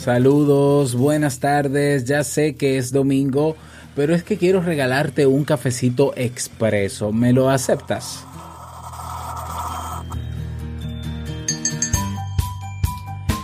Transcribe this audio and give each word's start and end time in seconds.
Saludos, 0.00 0.94
buenas 0.94 1.40
tardes, 1.40 2.06
ya 2.06 2.24
sé 2.24 2.54
que 2.54 2.78
es 2.78 2.90
domingo, 2.90 3.54
pero 3.94 4.14
es 4.14 4.22
que 4.22 4.38
quiero 4.38 4.62
regalarte 4.62 5.26
un 5.26 5.44
cafecito 5.44 6.14
expreso, 6.16 7.12
¿me 7.12 7.34
lo 7.34 7.50
aceptas? 7.50 8.24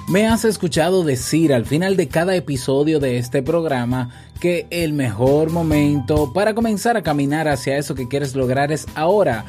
Me 0.09 0.27
has 0.27 0.47
escuchado 0.47 1.05
decir 1.05 1.53
al 1.53 1.67
final 1.67 1.95
de 1.95 2.09
cada 2.09 2.35
episodio 2.35 3.01
de 3.01 3.19
este 3.19 3.43
programa 3.43 4.09
que 4.41 4.67
el 4.71 4.95
mejor 4.95 5.51
momento 5.51 6.33
para 6.33 6.55
comenzar 6.55 6.97
a 6.97 7.03
caminar 7.03 7.49
hacia 7.49 7.77
eso 7.77 7.95
que 7.95 8.09
quieres 8.09 8.35
lograr 8.35 8.73
es 8.73 8.87
ahora. 8.95 9.45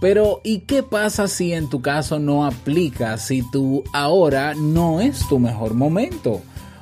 Pero 0.00 0.40
¿y 0.44 0.60
qué 0.60 0.84
pasa 0.84 1.26
si 1.26 1.52
en 1.52 1.68
tu 1.68 1.82
caso 1.82 2.18
no 2.20 2.46
aplica, 2.46 3.18
si 3.18 3.42
tu 3.50 3.82
ahora 3.92 4.54
no 4.54 5.00
es 5.00 5.26
tu 5.28 5.38
mejor 5.40 5.74
momento? 5.74 6.40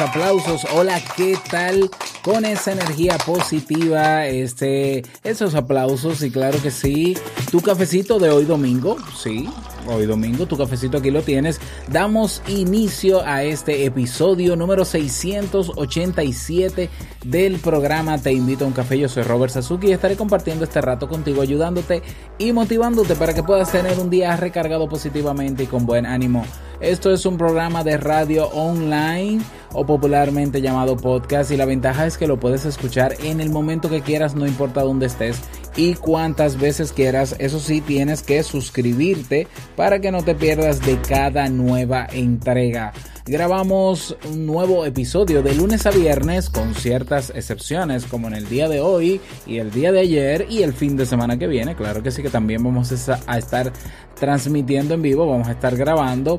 Aplausos. 0.00 0.66
Hola, 0.72 1.00
¿qué 1.16 1.38
tal? 1.50 1.90
Con 2.22 2.44
esa 2.44 2.72
energía 2.72 3.16
positiva, 3.18 4.26
este, 4.26 5.02
esos 5.22 5.54
aplausos 5.54 6.22
y 6.22 6.30
claro 6.30 6.60
que 6.62 6.70
sí, 6.70 7.16
tu 7.50 7.60
cafecito 7.60 8.18
de 8.18 8.30
hoy 8.30 8.44
domingo, 8.44 8.96
sí, 9.16 9.48
hoy 9.86 10.06
domingo, 10.06 10.46
tu 10.46 10.56
cafecito 10.56 10.98
aquí 10.98 11.10
lo 11.10 11.22
tienes. 11.22 11.60
Damos 11.88 12.42
inicio 12.48 13.22
a 13.24 13.42
este 13.42 13.84
episodio 13.84 14.56
número 14.56 14.84
687 14.84 16.90
del 17.24 17.58
programa 17.58 18.18
Te 18.18 18.32
invito 18.32 18.64
a 18.64 18.68
un 18.68 18.74
café. 18.74 18.98
Yo 18.98 19.08
soy 19.08 19.22
Robert 19.22 19.52
Sasuki 19.52 19.88
y 19.88 19.92
estaré 19.92 20.16
compartiendo 20.16 20.64
este 20.64 20.80
rato 20.80 21.08
contigo, 21.08 21.42
ayudándote 21.42 22.02
y 22.38 22.52
motivándote 22.52 23.14
para 23.16 23.34
que 23.34 23.42
puedas 23.42 23.72
tener 23.72 23.98
un 23.98 24.10
día 24.10 24.36
recargado 24.36 24.88
positivamente 24.88 25.64
y 25.64 25.66
con 25.66 25.86
buen 25.86 26.06
ánimo. 26.06 26.44
Esto 26.80 27.12
es 27.12 27.24
un 27.24 27.38
programa 27.38 27.84
de 27.84 27.96
radio 27.96 28.48
online 28.48 29.42
o 29.72 29.86
popularmente 29.86 30.60
llamado 30.60 30.96
podcast 30.96 31.50
y 31.50 31.56
la 31.56 31.64
ventaja 31.64 32.06
es 32.06 32.18
que 32.18 32.26
lo 32.26 32.38
puedes 32.38 32.64
escuchar 32.64 33.14
en 33.22 33.40
el 33.40 33.50
momento 33.50 33.88
que 33.88 34.02
quieras, 34.02 34.34
no 34.34 34.46
importa 34.46 34.82
dónde 34.82 35.06
estés 35.06 35.40
y 35.76 35.94
cuántas 35.94 36.58
veces 36.58 36.92
quieras. 36.92 37.36
Eso 37.38 37.60
sí, 37.60 37.80
tienes 37.80 38.22
que 38.22 38.42
suscribirte 38.42 39.48
para 39.76 40.00
que 40.00 40.10
no 40.10 40.22
te 40.22 40.34
pierdas 40.34 40.80
de 40.84 41.00
cada 41.00 41.48
nueva 41.48 42.06
entrega. 42.12 42.92
Grabamos 43.26 44.16
un 44.30 44.44
nuevo 44.44 44.84
episodio 44.84 45.42
de 45.42 45.54
lunes 45.54 45.86
a 45.86 45.90
viernes 45.90 46.50
con 46.50 46.74
ciertas 46.74 47.30
excepciones 47.34 48.04
como 48.04 48.28
en 48.28 48.34
el 48.34 48.48
día 48.50 48.68
de 48.68 48.80
hoy 48.80 49.18
y 49.46 49.58
el 49.58 49.70
día 49.70 49.92
de 49.92 50.00
ayer 50.00 50.46
y 50.50 50.62
el 50.62 50.74
fin 50.74 50.94
de 50.96 51.06
semana 51.06 51.38
que 51.38 51.46
viene. 51.46 51.74
Claro 51.74 52.02
que 52.02 52.10
sí 52.10 52.22
que 52.22 52.28
también 52.28 52.62
vamos 52.62 52.92
a 53.26 53.38
estar 53.38 53.72
transmitiendo 54.14 54.92
en 54.92 55.00
vivo, 55.00 55.26
vamos 55.26 55.48
a 55.48 55.52
estar 55.52 55.74
grabando 55.74 56.38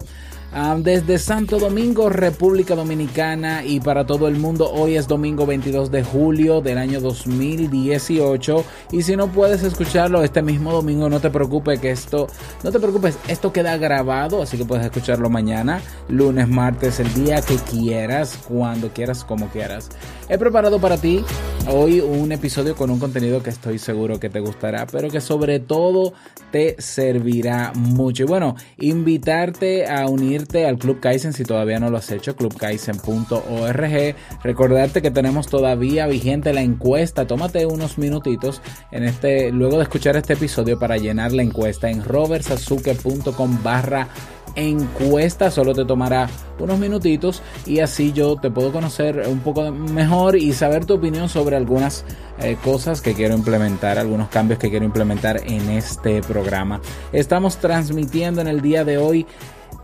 desde 0.78 1.18
Santo 1.20 1.60
Domingo, 1.60 2.08
República 2.08 2.76
Dominicana 2.76 3.66
y 3.66 3.82
para 3.82 4.06
todo 4.06 4.30
el 4.30 4.38
mundo. 4.38 4.72
Hoy 4.72 4.96
es 4.96 5.06
domingo 5.06 5.46
22 5.46 5.92
de 5.92 6.02
julio 6.02 6.62
del 6.62 6.78
año 6.78 7.02
2018 7.02 8.64
y 8.94 9.02
si 9.02 9.18
no 9.18 9.28
puedes 9.28 9.64
escucharlo 9.64 10.24
este 10.24 10.42
mismo 10.42 10.72
domingo, 10.72 11.10
no 11.10 11.20
te 11.20 11.30
preocupes 11.30 11.82
que 11.82 11.92
esto, 11.92 12.28
no 12.64 12.72
te 12.72 12.80
preocupes, 12.80 13.18
esto 13.28 13.52
queda 13.52 13.76
grabado, 13.76 14.42
así 14.42 14.58
que 14.58 14.64
puedes 14.64 14.86
escucharlo 14.86 15.30
mañana, 15.30 15.82
lunes, 16.08 16.48
martes, 16.48 17.02
el 17.02 17.14
día 17.14 17.42
que 17.42 17.58
quieras, 17.58 18.40
cuando 18.48 18.88
quieras, 18.94 19.26
como 19.26 19.50
quieras. 19.50 19.90
He 20.28 20.38
preparado 20.40 20.80
para 20.80 20.97
ti 20.97 21.24
hoy 21.68 22.00
un 22.00 22.31
episodio 22.31 22.75
con 22.75 22.90
un 22.90 23.00
contenido 23.00 23.44
que 23.44 23.52
estoy 23.52 23.78
seguro 23.78 24.19
que 24.19 24.30
te 24.30 24.40
gustará, 24.40 24.88
pero 24.88 25.09
que 25.09 25.22
sobre 25.22 25.59
todo 25.59 26.13
te 26.52 26.75
servirá 26.80 27.74
mucho. 27.75 28.24
Y 28.24 28.25
bueno, 28.25 28.56
invitarte 28.78 29.88
a 29.88 30.08
unirte 30.08 30.66
al 30.66 30.78
Club 30.78 31.00
Kaizen 31.00 31.34
si 31.34 31.44
todavía 31.44 31.80
no 31.80 31.91
lo 31.91 31.97
has 31.97 32.09
hecho, 32.12 32.36
clubkaizen.org. 32.36 34.16
Recordarte 34.44 35.02
que 35.02 35.12
tenemos 35.12 35.47
todavía 35.47 36.08
vigente 36.08 36.53
la 36.53 36.62
encuesta. 36.62 37.28
Tómate 37.28 37.68
unos 37.68 37.97
minutitos 38.00 38.62
en 38.92 39.03
este, 39.03 39.52
luego 39.52 39.78
de 39.78 39.84
escuchar 39.84 40.18
este 40.18 40.34
episodio 40.34 40.80
para 40.80 40.97
llenar 40.97 41.34
la 41.34 41.44
encuesta 41.44 41.90
en 41.90 42.03
robertsazuke.com 42.03 43.59
barra 43.63 44.07
encuesta, 44.56 45.52
solo 45.52 45.74
te 45.74 45.86
tomará 45.86 46.30
unos 46.60 46.80
minutitos 46.80 47.42
y 47.66 47.80
así 47.80 48.14
yo 48.14 48.38
te 48.38 48.50
puedo 48.50 48.72
conocer 48.72 49.24
un 49.28 49.40
poco 49.40 49.72
mejor 49.72 50.36
y 50.36 50.54
saber 50.54 50.86
tu 50.86 50.96
opinión 50.96 51.30
sobre 51.30 51.56
algunas 51.56 52.06
eh, 52.40 52.58
cosas 52.64 53.02
que 53.02 53.14
quiero 53.14 53.36
implementar, 53.36 53.98
algunos 53.98 54.30
cambios 54.30 54.60
que 54.60 54.70
quiero 54.70 54.86
implementar 54.86 55.42
en 55.46 55.70
este 55.70 56.22
programa. 56.22 56.82
Estamos 57.12 57.58
transmitiendo 57.58 58.42
en 58.42 58.48
el 58.48 58.62
día 58.62 58.86
de 58.86 58.98
hoy 58.98 59.26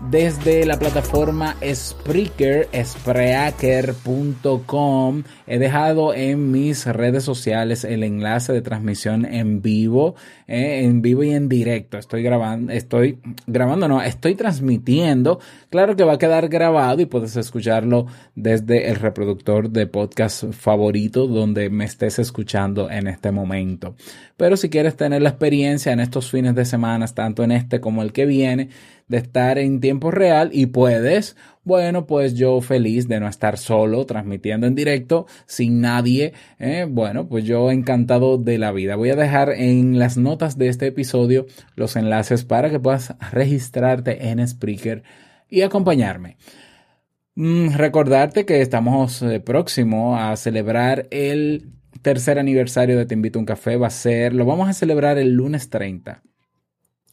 desde 0.10 0.66
la 0.66 0.80
plataforma 0.80 1.56
Spreaker, 1.64 2.68
Spreaker.com. 2.74 3.94
He 5.46 5.60
dejado 5.60 6.14
en 6.14 6.52
mis 6.52 6.86
redes 6.86 7.24
sociales 7.24 7.84
el 7.84 8.04
enlace 8.04 8.52
de 8.54 8.62
transmisión 8.62 9.26
en 9.26 9.62
vivo, 9.62 10.16
eh, 10.48 10.86
en 10.86 11.02
vivo 11.02 11.24
y 11.24 11.32
en 11.32 11.48
directo. 11.48 11.98
Estoy 11.98 12.24
grabando, 12.24 12.74
estoy 12.74 13.20
grabando, 13.46 13.88
no, 13.88 14.02
estoy 14.02 14.36
transmitiendo. 14.36 15.40
Claro 15.70 15.96
que 15.96 16.04
va 16.04 16.14
a 16.14 16.18
quedar 16.18 16.50
grabado 16.50 17.02
y 17.02 17.06
puedes 17.06 17.36
escucharlo 17.36 18.08
desde 18.36 18.90
el 18.90 18.96
reproductor 18.96 19.70
de 19.70 19.86
podcast 19.88 20.52
favorito 20.52 21.28
donde 21.28 21.70
me 21.70 21.86
estés 21.86 22.18
escuchando 22.20 22.90
en 22.90 23.08
este 23.08 23.32
momento. 23.32 23.96
Pero 24.36 24.58
si 24.58 24.70
quieres 24.70 24.96
tener 24.96 25.22
la 25.22 25.30
experiencia 25.30 25.94
en 25.94 26.00
estos 26.00 26.32
fines 26.32 26.56
de 26.56 26.66
semana, 26.66 27.06
tanto 27.08 27.44
en 27.44 27.52
este 27.52 27.80
como 27.80 28.02
el 28.02 28.12
que 28.12 28.26
viene, 28.26 28.70
de 29.12 29.18
estar 29.18 29.60
en 29.60 29.82
tiempo 29.82 30.10
real 30.10 30.50
y 30.54 30.68
puedes, 30.68 31.36
bueno, 31.64 32.08
pues 32.08 32.34
yo 32.34 32.62
feliz 32.62 33.08
de 33.10 33.20
no 33.20 33.28
estar 33.28 33.58
solo 33.58 34.06
transmitiendo 34.06 34.66
en 34.66 34.74
directo 34.74 35.28
sin 35.46 35.82
nadie, 35.82 36.34
¿eh? 36.60 36.88
bueno, 36.90 37.28
pues 37.28 37.44
yo 37.44 37.70
encantado 37.72 38.38
de 38.38 38.58
la 38.58 38.72
vida. 38.72 38.96
Voy 38.96 39.10
a 39.10 39.16
dejar 39.16 39.50
en 39.52 40.00
las 40.00 40.18
notas 40.18 40.58
de 40.58 40.70
este 40.70 40.88
episodio 40.88 41.46
los 41.76 41.98
enlaces 41.98 42.46
para 42.46 42.70
que 42.70 42.80
puedas 42.80 43.14
registrarte 43.32 44.30
en 44.30 44.48
Spreaker 44.48 45.04
y 45.50 45.62
acompañarme. 45.62 46.38
Mm, 47.36 47.74
recordarte 47.74 48.46
que 48.46 48.62
estamos 48.62 49.22
eh, 49.22 49.42
próximo 49.42 50.18
a 50.18 50.36
celebrar 50.38 51.08
el 51.12 51.74
tercer 52.02 52.40
aniversario 52.40 52.98
de 52.98 53.06
Te 53.06 53.14
invito 53.14 53.40
a 53.40 53.42
un 53.42 53.46
café. 53.46 53.76
Va 53.76 53.88
a 53.88 53.90
ser, 53.90 54.34
lo 54.34 54.46
vamos 54.46 54.70
a 54.70 54.74
celebrar 54.74 55.18
el 55.18 55.34
lunes 55.34 55.70
30 55.70 56.24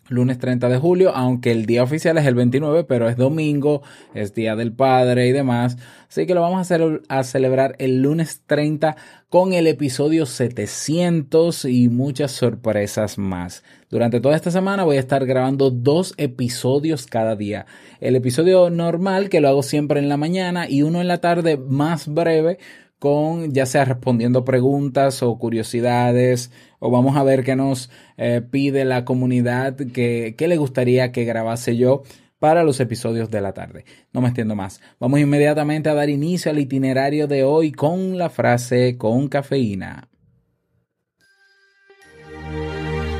lunes 0.09 0.39
30 0.39 0.69
de 0.69 0.79
julio, 0.79 1.13
aunque 1.15 1.53
el 1.53 1.67
día 1.67 1.83
oficial 1.83 2.19
es 2.19 2.27
el 2.27 2.35
29, 2.35 2.85
pero 2.85 3.09
es 3.09 3.17
domingo, 3.17 3.83
es 4.15 4.35
Día 4.35 4.57
del 4.57 4.73
Padre 4.73 5.29
y 5.29 5.33
demás. 5.33 5.77
Así 6.09 6.27
que 6.27 6.35
lo 6.35 6.41
vamos 6.41 6.59
a, 6.59 6.61
hacer, 6.63 7.03
a 7.09 7.23
celebrar 7.25 7.77
el 7.79 8.03
lunes 8.03 8.43
30 8.47 8.97
con 9.29 9.53
el 9.53 9.67
episodio 9.67 10.27
700 10.27 11.67
y 11.67 11.89
muchas 11.89 12.33
sorpresas 12.33 13.19
más. 13.19 13.63
Durante 13.91 14.21
toda 14.21 14.37
esta 14.37 14.51
semana 14.51 14.85
voy 14.85 14.97
a 14.97 15.01
estar 15.01 15.27
grabando 15.27 15.71
dos 15.71 16.15
episodios 16.17 17.07
cada 17.07 17.37
día. 17.37 17.67
El 18.01 18.17
episodio 18.17 18.71
normal, 18.71 19.29
que 19.29 19.41
lo 19.41 19.49
hago 19.49 19.63
siempre 19.63 20.01
en 20.01 20.09
la 20.09 20.17
mañana, 20.17 20.69
y 20.69 20.83
uno 20.83 21.01
en 21.01 21.09
la 21.09 21.19
tarde 21.19 21.57
más 21.57 22.09
breve 22.09 22.59
con 22.99 23.53
ya 23.53 23.65
sea 23.67 23.85
respondiendo 23.85 24.45
preguntas 24.45 25.23
o 25.23 25.39
curiosidades 25.39 26.51
o 26.79 26.91
vamos 26.91 27.17
a 27.17 27.23
ver 27.23 27.45
qué 27.45 27.57
nos 27.57 27.91
eh, 28.17 28.43
pide 28.49 28.85
la 28.85 29.05
comunidad 29.05 29.77
que, 29.77 30.35
le 30.39 30.57
gustaría 30.57 31.13
que 31.13 31.25
grabase 31.25 31.77
yo 31.77 32.03
para 32.39 32.63
los 32.63 32.81
episodios 32.81 33.31
de 33.31 33.41
la 33.41 33.53
tarde. 33.53 33.85
No 34.13 34.21
me 34.21 34.29
extiendo 34.29 34.55
más. 34.55 34.81
Vamos 35.01 35.21
inmediatamente 35.21 35.89
a 35.89 35.95
dar 35.95 36.09
inicio 36.09 36.51
al 36.51 36.59
itinerario 36.59 37.27
de 37.27 37.45
hoy 37.45 37.73
con 37.73 38.17
la 38.17 38.31
frase 38.31 38.97
con 38.97 39.29
cafeína. 39.29 40.09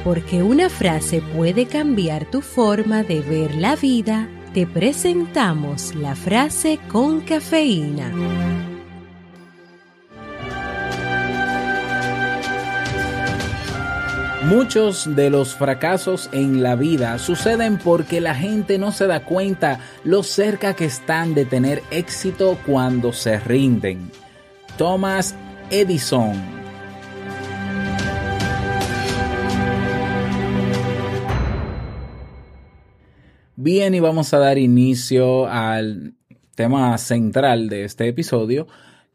Porque 0.05 0.43
una 0.43 0.71
frase 0.71 1.21
puede 1.37 1.67
cambiar 1.67 2.31
tu 2.31 2.41
forma 2.41 3.03
de 3.03 3.21
ver 3.21 3.55
la 3.57 3.77
vida, 3.77 4.29
te 4.55 4.67
presentamos 4.67 5.95
la 5.97 6.15
frase 6.15 6.79
con 6.89 7.21
cafeína. 7.21 8.68
Muchos 14.49 15.15
de 15.15 15.29
los 15.29 15.55
fracasos 15.55 16.31
en 16.33 16.63
la 16.63 16.75
vida 16.75 17.19
suceden 17.19 17.77
porque 17.77 18.23
la 18.23 18.35
gente 18.35 18.79
no 18.79 18.93
se 18.93 19.07
da 19.07 19.23
cuenta 19.23 19.81
lo 20.05 20.23
cerca 20.23 20.75
que 20.75 20.87
están 20.87 21.35
de 21.35 21.45
tener 21.45 21.83
éxito 21.91 22.57
cuando 22.65 23.13
se 23.13 23.39
rinden. 23.41 24.11
Thomas 24.79 25.35
Edison 25.69 26.33
Bien, 33.55 33.95
y 33.95 34.01
vamos 34.01 34.33
a 34.33 34.39
dar 34.39 34.57
inicio 34.57 35.47
al 35.47 36.15
tema 36.55 36.97
central 36.97 37.69
de 37.69 37.85
este 37.85 38.09
episodio, 38.09 38.67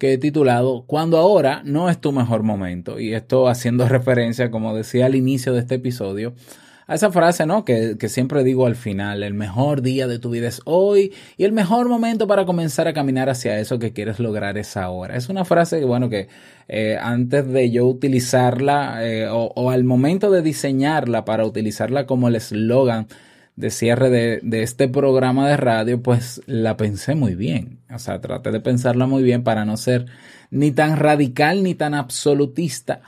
que 0.03 0.11
he 0.11 0.17
titulado 0.17 0.83
Cuando 0.85 1.17
ahora 1.17 1.61
no 1.63 1.89
es 1.89 1.97
tu 1.97 2.11
mejor 2.11 2.43
momento. 2.43 2.99
Y 2.99 3.13
esto 3.13 3.47
haciendo 3.47 3.87
referencia, 3.87 4.51
como 4.51 4.75
decía 4.75 5.05
al 5.05 5.15
inicio 5.15 5.53
de 5.53 5.61
este 5.61 5.75
episodio, 5.75 6.33
a 6.87 6.95
esa 6.95 7.09
frase, 7.09 7.45
¿no? 7.45 7.63
Que, 7.63 7.95
siempre 8.09 8.43
digo 8.43 8.65
al 8.65 8.75
final, 8.75 9.23
el 9.23 9.33
mejor 9.33 9.81
día 9.81 10.05
de 10.05 10.19
tu 10.19 10.29
vida 10.29 10.49
es 10.49 10.59
hoy 10.65 11.13
y 11.37 11.45
el 11.45 11.53
mejor 11.53 11.87
momento 11.87 12.27
para 12.27 12.43
comenzar 12.43 12.89
a 12.89 12.93
caminar 12.93 13.29
hacia 13.29 13.57
eso 13.61 13.79
que 13.79 13.93
quieres 13.93 14.19
lograr 14.19 14.57
es 14.57 14.75
ahora. 14.75 15.15
Es 15.15 15.29
una 15.29 15.45
frase 15.45 15.79
que, 15.79 15.85
bueno, 15.85 16.09
que 16.09 16.27
eh, 16.67 16.97
antes 17.01 17.47
de 17.47 17.71
yo 17.71 17.85
utilizarla 17.85 19.07
eh, 19.07 19.29
o, 19.29 19.53
o 19.55 19.71
al 19.71 19.85
momento 19.85 20.31
de 20.31 20.41
diseñarla 20.41 21.23
para 21.23 21.45
utilizarla 21.45 22.05
como 22.05 22.27
el 22.27 22.35
eslogan 22.35 23.07
de 23.55 23.69
cierre 23.69 24.09
de, 24.09 24.63
este 24.63 24.87
programa 24.87 25.47
de 25.47 25.57
radio, 25.57 26.01
pues 26.01 26.41
la 26.45 26.75
pensé 26.77 27.15
muy 27.15 27.35
bien. 27.35 27.79
O 27.93 27.99
sea, 27.99 28.19
traté 28.19 28.51
de 28.51 28.59
pensarla 28.59 29.05
muy 29.05 29.23
bien 29.23 29.43
para 29.43 29.65
no 29.65 29.77
ser 29.77 30.05
ni 30.49 30.71
tan 30.71 30.97
radical 30.97 31.63
ni 31.63 31.75
tan 31.75 31.93
absolutista, 31.93 33.01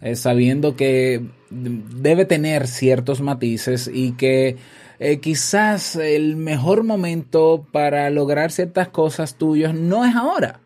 eh, 0.00 0.16
sabiendo 0.16 0.76
que 0.76 1.24
debe 1.50 2.24
tener 2.24 2.66
ciertos 2.66 3.20
matices 3.20 3.90
y 3.92 4.12
que 4.12 4.56
eh, 4.98 5.20
quizás 5.20 5.96
el 5.96 6.36
mejor 6.36 6.84
momento 6.84 7.66
para 7.70 8.10
lograr 8.10 8.50
ciertas 8.50 8.88
cosas 8.88 9.36
tuyas 9.36 9.74
no 9.74 10.04
es 10.04 10.14
ahora. 10.16 10.61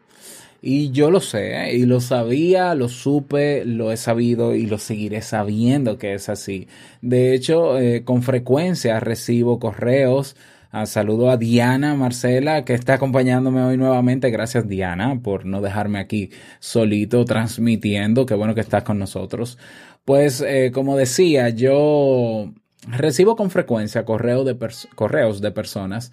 Y 0.68 0.90
yo 0.90 1.12
lo 1.12 1.20
sé, 1.20 1.76
y 1.76 1.86
lo 1.86 2.00
sabía, 2.00 2.74
lo 2.74 2.88
supe, 2.88 3.64
lo 3.64 3.92
he 3.92 3.96
sabido 3.96 4.52
y 4.52 4.66
lo 4.66 4.78
seguiré 4.78 5.22
sabiendo 5.22 5.96
que 5.96 6.14
es 6.14 6.28
así. 6.28 6.66
De 7.02 7.34
hecho, 7.34 7.78
eh, 7.78 8.02
con 8.02 8.24
frecuencia 8.24 8.98
recibo 8.98 9.60
correos. 9.60 10.34
Ah, 10.72 10.86
saludo 10.86 11.30
a 11.30 11.36
Diana 11.36 11.94
Marcela, 11.94 12.64
que 12.64 12.74
está 12.74 12.94
acompañándome 12.94 13.62
hoy 13.62 13.76
nuevamente. 13.76 14.28
Gracias, 14.30 14.66
Diana, 14.66 15.20
por 15.22 15.46
no 15.46 15.60
dejarme 15.60 16.00
aquí 16.00 16.30
solito 16.58 17.24
transmitiendo. 17.24 18.26
Qué 18.26 18.34
bueno 18.34 18.56
que 18.56 18.62
estás 18.62 18.82
con 18.82 18.98
nosotros. 18.98 19.58
Pues, 20.04 20.40
eh, 20.40 20.72
como 20.74 20.96
decía, 20.96 21.48
yo 21.50 22.52
recibo 22.88 23.36
con 23.36 23.50
frecuencia 23.52 24.02
de, 24.02 24.56
correos 24.96 25.40
de 25.40 25.50
personas 25.52 26.10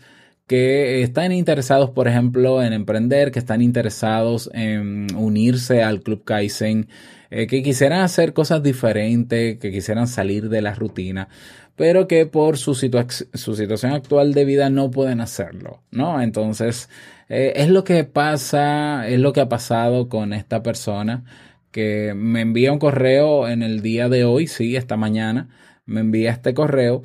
que 0.48 1.02
están 1.04 1.32
interesados, 1.32 1.92
por 1.92 2.08
ejemplo, 2.08 2.62
en 2.62 2.74
emprender, 2.74 3.32
que 3.32 3.40
están 3.40 3.62
interesados 3.62 4.50
en 4.54 5.08
unirse 5.16 5.84
al 5.84 6.02
Club 6.02 6.24
Kaizen, 6.24 6.88
eh, 7.30 7.48
que 7.48 7.64
quisieran 7.64 8.02
hacer 8.02 8.34
cosas 8.34 8.62
diferentes, 8.62 9.58
que 9.58 9.72
quisieran 9.72 10.08
salir 10.08 10.50
de 10.50 10.62
la 10.62 10.76
rutina, 10.76 11.30
pero 11.76 12.08
que 12.08 12.26
por 12.26 12.58
su, 12.58 12.76
su 12.76 13.56
situación 13.56 13.94
actual 13.94 14.34
de 14.34 14.46
vida 14.46 14.70
no 14.70 14.92
pueden 14.92 15.22
hacerlo, 15.22 15.82
¿no? 15.92 16.22
Entonces, 16.22 16.90
eh, 17.30 17.54
es 17.56 17.70
lo 17.70 17.84
que 17.84 18.04
pasa, 18.04 19.08
es 19.08 19.20
lo 19.20 19.34
que 19.34 19.42
ha 19.42 19.50
pasado 19.50 20.10
con 20.10 20.34
esta 20.34 20.62
persona 20.62 21.24
que 21.72 22.14
me 22.16 22.42
envía 22.42 22.72
un 22.72 22.80
correo 22.80 23.48
en 23.48 23.64
el 23.64 23.82
día 23.82 24.10
de 24.10 24.26
hoy, 24.26 24.48
sí, 24.48 24.76
esta 24.76 24.98
mañana, 24.98 25.50
me 25.86 26.02
envía 26.02 26.32
este 26.32 26.54
correo 26.54 27.02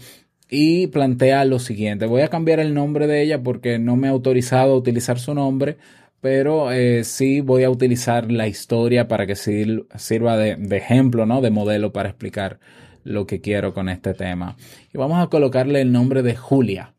y 0.50 0.86
plantea 0.88 1.44
lo 1.44 1.58
siguiente. 1.58 2.06
Voy 2.06 2.22
a 2.22 2.28
cambiar 2.28 2.60
el 2.60 2.74
nombre 2.74 3.06
de 3.06 3.22
ella 3.22 3.42
porque 3.42 3.78
no 3.78 3.96
me 3.96 4.08
ha 4.08 4.12
autorizado 4.12 4.72
a 4.72 4.76
utilizar 4.76 5.18
su 5.18 5.34
nombre, 5.34 5.76
pero 6.20 6.72
eh, 6.72 7.04
sí 7.04 7.40
voy 7.40 7.64
a 7.64 7.70
utilizar 7.70 8.32
la 8.32 8.48
historia 8.48 9.08
para 9.08 9.26
que 9.26 9.36
sirva 9.36 10.36
de, 10.36 10.76
ejemplo, 10.76 11.26
¿no? 11.26 11.40
De 11.40 11.50
modelo 11.50 11.92
para 11.92 12.08
explicar 12.08 12.58
lo 13.04 13.26
que 13.26 13.40
quiero 13.40 13.74
con 13.74 13.88
este 13.88 14.14
tema. 14.14 14.56
Y 14.92 14.98
vamos 14.98 15.22
a 15.22 15.28
colocarle 15.28 15.80
el 15.80 15.92
nombre 15.92 16.22
de 16.22 16.34
Julia. 16.34 16.94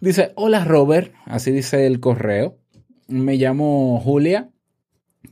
Dice, 0.00 0.32
hola 0.34 0.64
Robert, 0.64 1.12
así 1.24 1.50
dice 1.50 1.86
el 1.86 2.00
correo. 2.00 2.58
Me 3.08 3.36
llamo 3.36 4.00
Julia, 4.00 4.50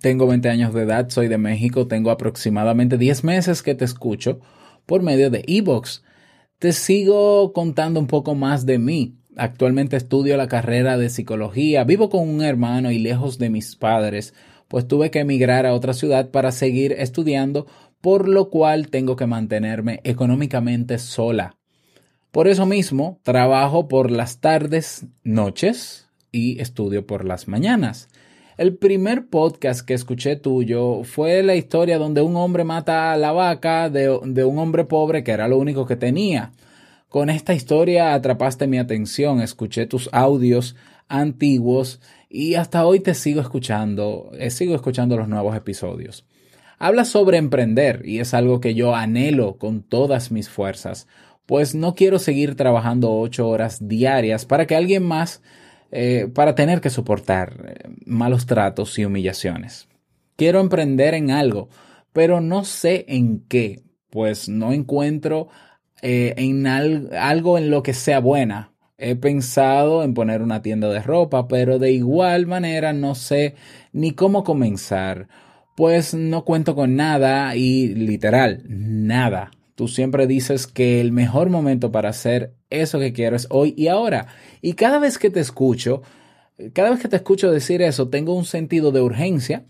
tengo 0.00 0.26
20 0.26 0.48
años 0.48 0.74
de 0.74 0.82
edad, 0.82 1.08
soy 1.10 1.28
de 1.28 1.38
México, 1.38 1.86
tengo 1.86 2.10
aproximadamente 2.10 2.98
10 2.98 3.24
meses 3.24 3.62
que 3.62 3.74
te 3.74 3.84
escucho 3.84 4.40
por 4.86 5.02
medio 5.02 5.30
de 5.30 5.44
Evox. 5.46 6.02
Te 6.62 6.72
sigo 6.72 7.52
contando 7.52 7.98
un 7.98 8.06
poco 8.06 8.36
más 8.36 8.66
de 8.66 8.78
mí. 8.78 9.16
Actualmente 9.36 9.96
estudio 9.96 10.36
la 10.36 10.46
carrera 10.46 10.96
de 10.96 11.10
psicología, 11.10 11.82
vivo 11.82 12.08
con 12.08 12.28
un 12.28 12.40
hermano 12.40 12.92
y 12.92 13.00
lejos 13.00 13.36
de 13.38 13.50
mis 13.50 13.74
padres, 13.74 14.32
pues 14.68 14.86
tuve 14.86 15.10
que 15.10 15.18
emigrar 15.18 15.66
a 15.66 15.74
otra 15.74 15.92
ciudad 15.92 16.30
para 16.30 16.52
seguir 16.52 16.92
estudiando, 16.92 17.66
por 18.00 18.28
lo 18.28 18.48
cual 18.48 18.90
tengo 18.90 19.16
que 19.16 19.26
mantenerme 19.26 20.02
económicamente 20.04 20.98
sola. 20.98 21.56
Por 22.30 22.46
eso 22.46 22.64
mismo, 22.64 23.18
trabajo 23.24 23.88
por 23.88 24.12
las 24.12 24.38
tardes, 24.38 25.06
noches 25.24 26.06
y 26.30 26.60
estudio 26.60 27.08
por 27.08 27.24
las 27.24 27.48
mañanas. 27.48 28.08
El 28.62 28.76
primer 28.76 29.26
podcast 29.26 29.84
que 29.84 29.92
escuché 29.92 30.36
tuyo 30.36 31.02
fue 31.02 31.42
la 31.42 31.56
historia 31.56 31.98
donde 31.98 32.22
un 32.22 32.36
hombre 32.36 32.62
mata 32.62 33.12
a 33.12 33.16
la 33.16 33.32
vaca 33.32 33.90
de, 33.90 34.08
un 34.08 34.58
hombre 34.60 34.84
pobre 34.84 35.24
que 35.24 35.32
era 35.32 35.48
lo 35.48 35.58
único 35.58 35.84
que 35.84 35.96
tenía. 35.96 36.52
Con 37.08 37.28
esta 37.28 37.54
historia 37.54 38.14
atrapaste 38.14 38.68
mi 38.68 38.78
atención, 38.78 39.40
escuché 39.40 39.86
tus 39.86 40.08
audios 40.12 40.76
antiguos 41.08 42.00
y 42.30 42.54
hasta 42.54 42.86
hoy 42.86 43.00
te 43.00 43.14
sigo 43.14 43.40
escuchando, 43.40 44.30
eh, 44.38 44.50
sigo 44.50 44.76
escuchando 44.76 45.16
los 45.16 45.26
nuevos 45.26 45.56
episodios. 45.56 46.24
Hablas 46.78 47.08
sobre 47.08 47.38
emprender 47.38 48.02
y 48.04 48.20
es 48.20 48.32
algo 48.32 48.60
que 48.60 48.74
yo 48.74 48.94
anhelo 48.94 49.56
con 49.56 49.82
todas 49.82 50.30
mis 50.30 50.48
fuerzas, 50.48 51.08
pues 51.46 51.74
no 51.74 51.96
quiero 51.96 52.20
seguir 52.20 52.54
trabajando 52.54 53.12
ocho 53.12 53.48
horas 53.48 53.88
diarias 53.88 54.44
para 54.44 54.68
que 54.68 54.76
alguien 54.76 55.02
más 55.02 55.42
eh, 55.94 56.26
para 56.34 56.54
tener 56.54 56.80
que 56.80 56.88
soportar 56.88 57.66
eh, 57.68 57.88
malos 58.06 58.46
tratos 58.46 58.98
y 58.98 59.04
humillaciones. 59.04 59.88
Quiero 60.36 60.60
emprender 60.60 61.12
en 61.12 61.30
algo, 61.30 61.68
pero 62.14 62.40
no 62.40 62.64
sé 62.64 63.04
en 63.08 63.44
qué, 63.46 63.82
pues 64.08 64.48
no 64.48 64.72
encuentro 64.72 65.48
eh, 66.00 66.32
en 66.38 66.66
algo 66.66 67.58
en 67.58 67.70
lo 67.70 67.82
que 67.82 67.92
sea 67.92 68.20
buena. 68.20 68.72
He 68.96 69.16
pensado 69.16 70.02
en 70.02 70.14
poner 70.14 70.40
una 70.40 70.62
tienda 70.62 70.88
de 70.88 71.02
ropa, 71.02 71.46
pero 71.46 71.78
de 71.78 71.92
igual 71.92 72.46
manera 72.46 72.94
no 72.94 73.14
sé 73.14 73.56
ni 73.92 74.12
cómo 74.12 74.44
comenzar, 74.44 75.28
pues 75.76 76.14
no 76.14 76.46
cuento 76.46 76.74
con 76.74 76.96
nada 76.96 77.54
y 77.54 77.88
literal, 77.88 78.62
nada. 78.66 79.50
Tú 79.74 79.88
siempre 79.88 80.26
dices 80.26 80.66
que 80.66 81.00
el 81.00 81.12
mejor 81.12 81.48
momento 81.50 81.90
para 81.92 82.10
hacer 82.10 82.54
eso 82.70 82.98
que 82.98 83.12
quiero 83.12 83.36
es 83.36 83.46
hoy 83.50 83.74
y 83.76 83.88
ahora. 83.88 84.26
Y 84.60 84.74
cada 84.74 84.98
vez 84.98 85.18
que 85.18 85.30
te 85.30 85.40
escucho, 85.40 86.02
cada 86.74 86.90
vez 86.90 87.00
que 87.00 87.08
te 87.08 87.16
escucho 87.16 87.50
decir 87.50 87.82
eso, 87.82 88.08
tengo 88.08 88.34
un 88.34 88.44
sentido 88.44 88.92
de 88.92 89.00
urgencia, 89.00 89.64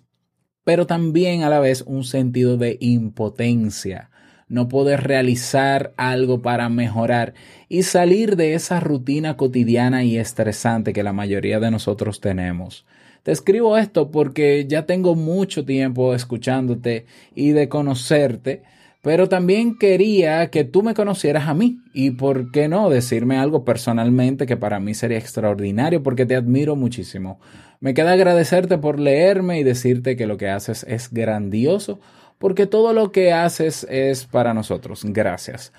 pero 0.64 0.86
también 0.86 1.42
a 1.42 1.48
la 1.48 1.60
vez 1.60 1.82
un 1.86 2.04
sentido 2.04 2.56
de 2.56 2.78
impotencia. 2.80 4.10
no 4.52 4.68
poder 4.68 5.04
realizar 5.04 5.94
algo 5.96 6.42
para 6.42 6.68
mejorar 6.68 7.32
y 7.70 7.84
salir 7.84 8.36
de 8.36 8.52
esa 8.52 8.80
rutina 8.80 9.38
cotidiana 9.38 10.04
y 10.04 10.18
estresante 10.18 10.92
que 10.92 11.02
la 11.02 11.14
mayoría 11.14 11.58
de 11.58 11.70
nosotros 11.70 12.20
tenemos. 12.20 12.84
Te 13.22 13.32
escribo 13.32 13.78
esto 13.78 14.10
porque 14.10 14.66
ya 14.68 14.84
tengo 14.84 15.14
mucho 15.14 15.64
tiempo 15.64 16.14
escuchándote 16.14 17.06
y 17.34 17.52
de 17.52 17.70
conocerte, 17.70 18.62
pero 19.02 19.28
también 19.28 19.76
quería 19.76 20.48
que 20.50 20.64
tú 20.64 20.82
me 20.82 20.94
conocieras 20.94 21.48
a 21.48 21.54
mí 21.54 21.80
y 21.92 22.12
por 22.12 22.52
qué 22.52 22.68
no 22.68 22.88
decirme 22.88 23.36
algo 23.36 23.64
personalmente 23.64 24.46
que 24.46 24.56
para 24.56 24.78
mí 24.78 24.94
sería 24.94 25.18
extraordinario 25.18 26.02
porque 26.02 26.24
te 26.24 26.36
admiro 26.36 26.76
muchísimo. 26.76 27.40
Me 27.80 27.94
queda 27.94 28.12
agradecerte 28.12 28.78
por 28.78 29.00
leerme 29.00 29.58
y 29.58 29.64
decirte 29.64 30.16
que 30.16 30.28
lo 30.28 30.36
que 30.36 30.48
haces 30.48 30.86
es 30.88 31.12
grandioso 31.12 31.98
porque 32.38 32.66
todo 32.66 32.92
lo 32.92 33.10
que 33.10 33.32
haces 33.32 33.86
es 33.90 34.24
para 34.24 34.54
nosotros. 34.54 35.04
Gracias. 35.04 35.72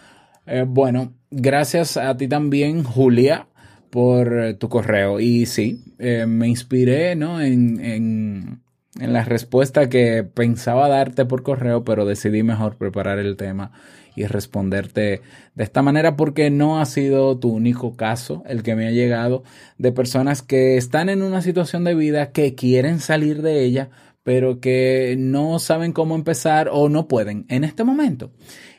Eh, 0.46 0.65
bueno, 0.68 1.13
gracias 1.32 1.96
a 1.96 2.15
ti 2.18 2.27
también, 2.27 2.84
Julia, 2.84 3.48
por 3.89 4.56
tu 4.56 4.68
correo. 4.68 5.22
Y 5.22 5.46
sí, 5.46 5.82
eh, 6.00 6.25
me 6.25 6.48
inspiré 6.50 7.15
¿no? 7.15 7.42
en, 7.42 7.80
en, 7.80 8.62
en, 9.00 9.13
la 9.13 9.23
respuesta 9.23 9.89
que 9.89 10.23
pensaba 10.23 10.88
darte 10.88 11.25
por 11.25 11.43
correo, 11.43 11.83
pero 11.83 12.05
decidí 12.05 12.43
mejor 12.43 12.77
preparar 12.77 13.19
el 13.19 13.38
tema 13.38 13.71
y 14.15 14.25
responderte 14.25 15.21
de 15.55 15.63
esta 15.63 15.81
manera 15.81 16.15
porque 16.15 16.50
no 16.50 16.79
ha 16.79 16.85
sido 16.85 17.38
tu 17.39 17.50
único 17.50 17.95
caso 17.95 18.43
el 18.45 18.62
que 18.62 18.75
me 18.75 18.88
ha 18.88 18.91
llegado 18.91 19.43
de 19.77 19.91
personas 19.91 20.41
que 20.41 20.77
están 20.77 21.09
en 21.09 21.23
una 21.23 21.41
situación 21.41 21.83
de 21.83 21.95
vida 21.95 22.31
que 22.31 22.53
quieren 22.53 23.00
salir 23.00 23.41
de 23.41 23.63
ella, 23.63 23.89
pero 24.23 24.59
que 24.59 25.15
no 25.17 25.59
saben 25.59 25.91
cómo 25.91 26.15
empezar 26.15 26.69
o 26.71 26.89
no 26.89 27.07
pueden 27.07 27.45
en 27.50 27.63
este 27.63 27.83
momento. 27.83 28.31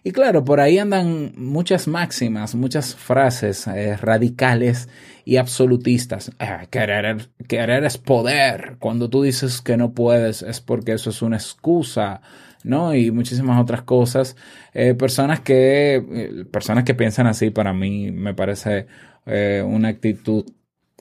Y 0.07 0.13
claro, 0.13 0.45
por 0.45 0.61
ahí 0.61 0.79
andan 0.79 1.33
muchas 1.35 1.89
máximas, 1.89 2.55
muchas 2.55 2.95
frases 2.95 3.67
eh, 3.67 3.97
radicales 3.97 4.91
y 5.25 5.39
absolutistas. 5.39 6.31
Ah, 6.39 6.67
querer, 6.71 7.31
querer 7.49 7.85
es 7.85 7.97
poder. 7.97 8.77
Cuando 8.81 9.09
tú 9.09 9.23
dices 9.23 9.63
que 9.63 9.79
no 9.79 9.95
puedes 9.95 10.43
es 10.43 10.61
porque 10.61 10.93
eso 10.93 11.09
es 11.09 11.23
una 11.23 11.37
excusa, 11.37 12.21
¿no? 12.65 12.95
Y 12.95 13.13
muchísimas 13.13 13.59
otras 13.59 13.81
cosas. 13.81 14.37
Eh, 14.75 14.93
personas 14.93 15.41
que, 15.41 15.95
eh, 15.95 16.45
personas 16.53 16.85
que 16.85 16.93
piensan 16.93 17.27
así, 17.27 17.49
para 17.49 17.73
mí 17.73 18.13
me 18.13 18.35
parece 18.35 18.87
una 19.27 19.89
actitud 19.89 20.45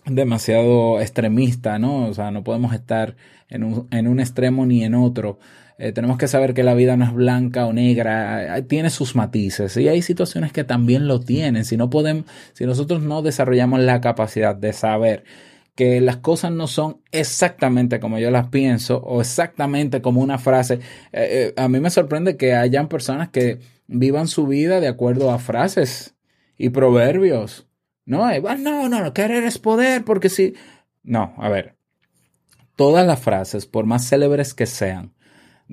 demasiado 0.05 1.01
extremista, 1.01 1.77
¿no? 1.77 2.07
O 2.07 2.13
sea, 2.13 2.31
no 2.31 2.41
podemos 2.45 2.73
estar 2.73 3.17
en 3.49 3.65
un, 3.65 3.87
en 3.91 4.07
un 4.07 4.21
extremo 4.21 4.65
ni 4.65 4.85
en 4.85 4.95
otro. 4.95 5.39
Eh, 5.77 5.91
tenemos 5.91 6.17
que 6.17 6.27
saber 6.27 6.53
que 6.53 6.63
la 6.63 6.73
vida 6.73 6.97
no 6.97 7.05
es 7.05 7.13
blanca 7.13 7.65
o 7.65 7.73
negra, 7.73 8.61
tiene 8.67 8.89
sus 8.89 9.15
matices 9.15 9.75
y 9.77 9.87
hay 9.87 10.01
situaciones 10.01 10.51
que 10.51 10.63
también 10.63 11.07
lo 11.07 11.19
tienen. 11.19 11.65
Si 11.65 11.77
no 11.77 11.89
podemos, 11.89 12.25
si 12.53 12.65
nosotros 12.65 13.01
no 13.01 13.21
desarrollamos 13.21 13.79
la 13.79 14.01
capacidad 14.01 14.55
de 14.55 14.73
saber 14.73 15.23
que 15.75 16.01
las 16.01 16.17
cosas 16.17 16.51
no 16.51 16.67
son 16.67 17.01
exactamente 17.11 17.99
como 17.99 18.19
yo 18.19 18.29
las 18.29 18.47
pienso 18.49 18.97
o 18.99 19.21
exactamente 19.21 20.01
como 20.01 20.21
una 20.21 20.37
frase. 20.37 20.75
Eh, 21.11 21.53
eh, 21.53 21.53
a 21.57 21.67
mí 21.67 21.79
me 21.79 21.89
sorprende 21.89 22.37
que 22.37 22.53
hayan 22.53 22.87
personas 22.87 23.29
que 23.29 23.59
vivan 23.87 24.27
su 24.27 24.45
vida 24.47 24.79
de 24.79 24.87
acuerdo 24.87 25.31
a 25.31 25.39
frases 25.39 26.15
y 26.57 26.69
proverbios. 26.69 27.67
No, 28.05 28.29
no, 28.57 28.89
no, 28.89 29.01
no, 29.01 29.13
querer 29.13 29.43
es 29.45 29.57
poder, 29.57 30.03
porque 30.03 30.29
si... 30.29 30.53
No, 31.03 31.33
a 31.37 31.49
ver, 31.49 31.75
todas 32.75 33.05
las 33.05 33.19
frases, 33.19 33.65
por 33.65 33.85
más 33.85 34.07
célebres 34.07 34.53
que 34.53 34.65
sean, 34.65 35.13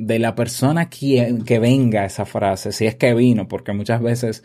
de 0.00 0.18
la 0.18 0.34
persona 0.34 0.88
que, 0.88 1.40
que 1.44 1.58
venga 1.58 2.06
esa 2.06 2.24
frase, 2.24 2.72
si 2.72 2.86
es 2.86 2.94
que 2.94 3.12
vino, 3.12 3.48
porque 3.48 3.74
muchas 3.74 4.00
veces 4.00 4.42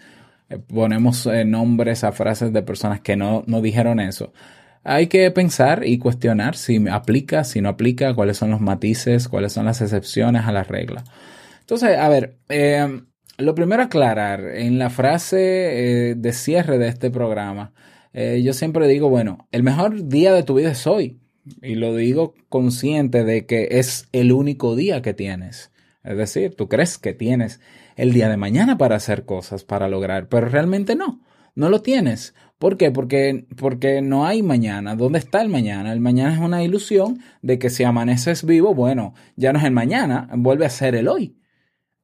eh, 0.49 0.59
ponemos 0.59 1.25
eh, 1.27 1.45
nombres 1.45 2.03
a 2.03 2.11
frases 2.11 2.51
de 2.51 2.61
personas 2.61 2.99
que 2.99 3.15
no, 3.15 3.43
no 3.47 3.61
dijeron 3.61 4.01
eso. 4.01 4.33
Hay 4.83 5.07
que 5.07 5.31
pensar 5.31 5.87
y 5.87 5.97
cuestionar 5.97 6.57
si 6.57 6.85
aplica, 6.89 7.45
si 7.45 7.61
no 7.61 7.69
aplica, 7.69 8.13
cuáles 8.13 8.37
son 8.37 8.51
los 8.51 8.59
matices, 8.59 9.29
cuáles 9.29 9.53
son 9.53 9.65
las 9.65 9.81
excepciones 9.81 10.43
a 10.45 10.51
la 10.51 10.63
regla. 10.63 11.05
Entonces, 11.61 11.97
a 11.97 12.09
ver, 12.09 12.37
eh, 12.49 13.01
lo 13.37 13.55
primero 13.55 13.81
aclarar, 13.81 14.41
en 14.55 14.77
la 14.77 14.89
frase 14.89 16.09
eh, 16.11 16.15
de 16.15 16.33
cierre 16.33 16.77
de 16.77 16.89
este 16.89 17.09
programa, 17.09 17.73
yo 18.13 18.53
siempre 18.53 18.87
digo, 18.87 19.09
bueno, 19.09 19.45
el 19.51 19.61
mejor 19.61 20.07
día 20.07 20.33
de 20.33 20.43
tu 20.43 20.53
vida 20.53 20.71
es 20.71 20.87
hoy. 20.87 21.19
Y 21.61 21.75
lo 21.75 21.95
digo 21.95 22.33
consciente 22.49 23.23
de 23.23 23.45
que 23.45 23.67
es 23.71 24.07
el 24.11 24.31
único 24.31 24.75
día 24.75 25.01
que 25.01 25.13
tienes. 25.13 25.71
Es 26.03 26.17
decir, 26.17 26.55
tú 26.55 26.67
crees 26.67 26.97
que 26.97 27.13
tienes 27.13 27.59
el 27.95 28.13
día 28.13 28.29
de 28.29 28.37
mañana 28.37 28.77
para 28.77 28.95
hacer 28.95 29.25
cosas, 29.25 29.63
para 29.63 29.87
lograr, 29.87 30.27
pero 30.29 30.47
realmente 30.47 30.95
no, 30.95 31.21
no 31.55 31.69
lo 31.69 31.81
tienes. 31.81 32.35
¿Por 32.57 32.77
qué? 32.77 32.91
Porque, 32.91 33.47
porque 33.57 34.01
no 34.01 34.25
hay 34.25 34.41
mañana. 34.41 34.95
¿Dónde 34.95 35.19
está 35.19 35.41
el 35.41 35.49
mañana? 35.49 35.93
El 35.93 35.99
mañana 35.99 36.33
es 36.33 36.39
una 36.39 36.63
ilusión 36.63 37.19
de 37.41 37.59
que 37.59 37.69
si 37.69 37.83
amaneces 37.83 38.45
vivo, 38.45 38.73
bueno, 38.73 39.13
ya 39.35 39.51
no 39.51 39.59
es 39.59 39.65
el 39.65 39.71
mañana, 39.71 40.29
vuelve 40.33 40.65
a 40.65 40.69
ser 40.69 40.95
el 40.95 41.07
hoy 41.07 41.37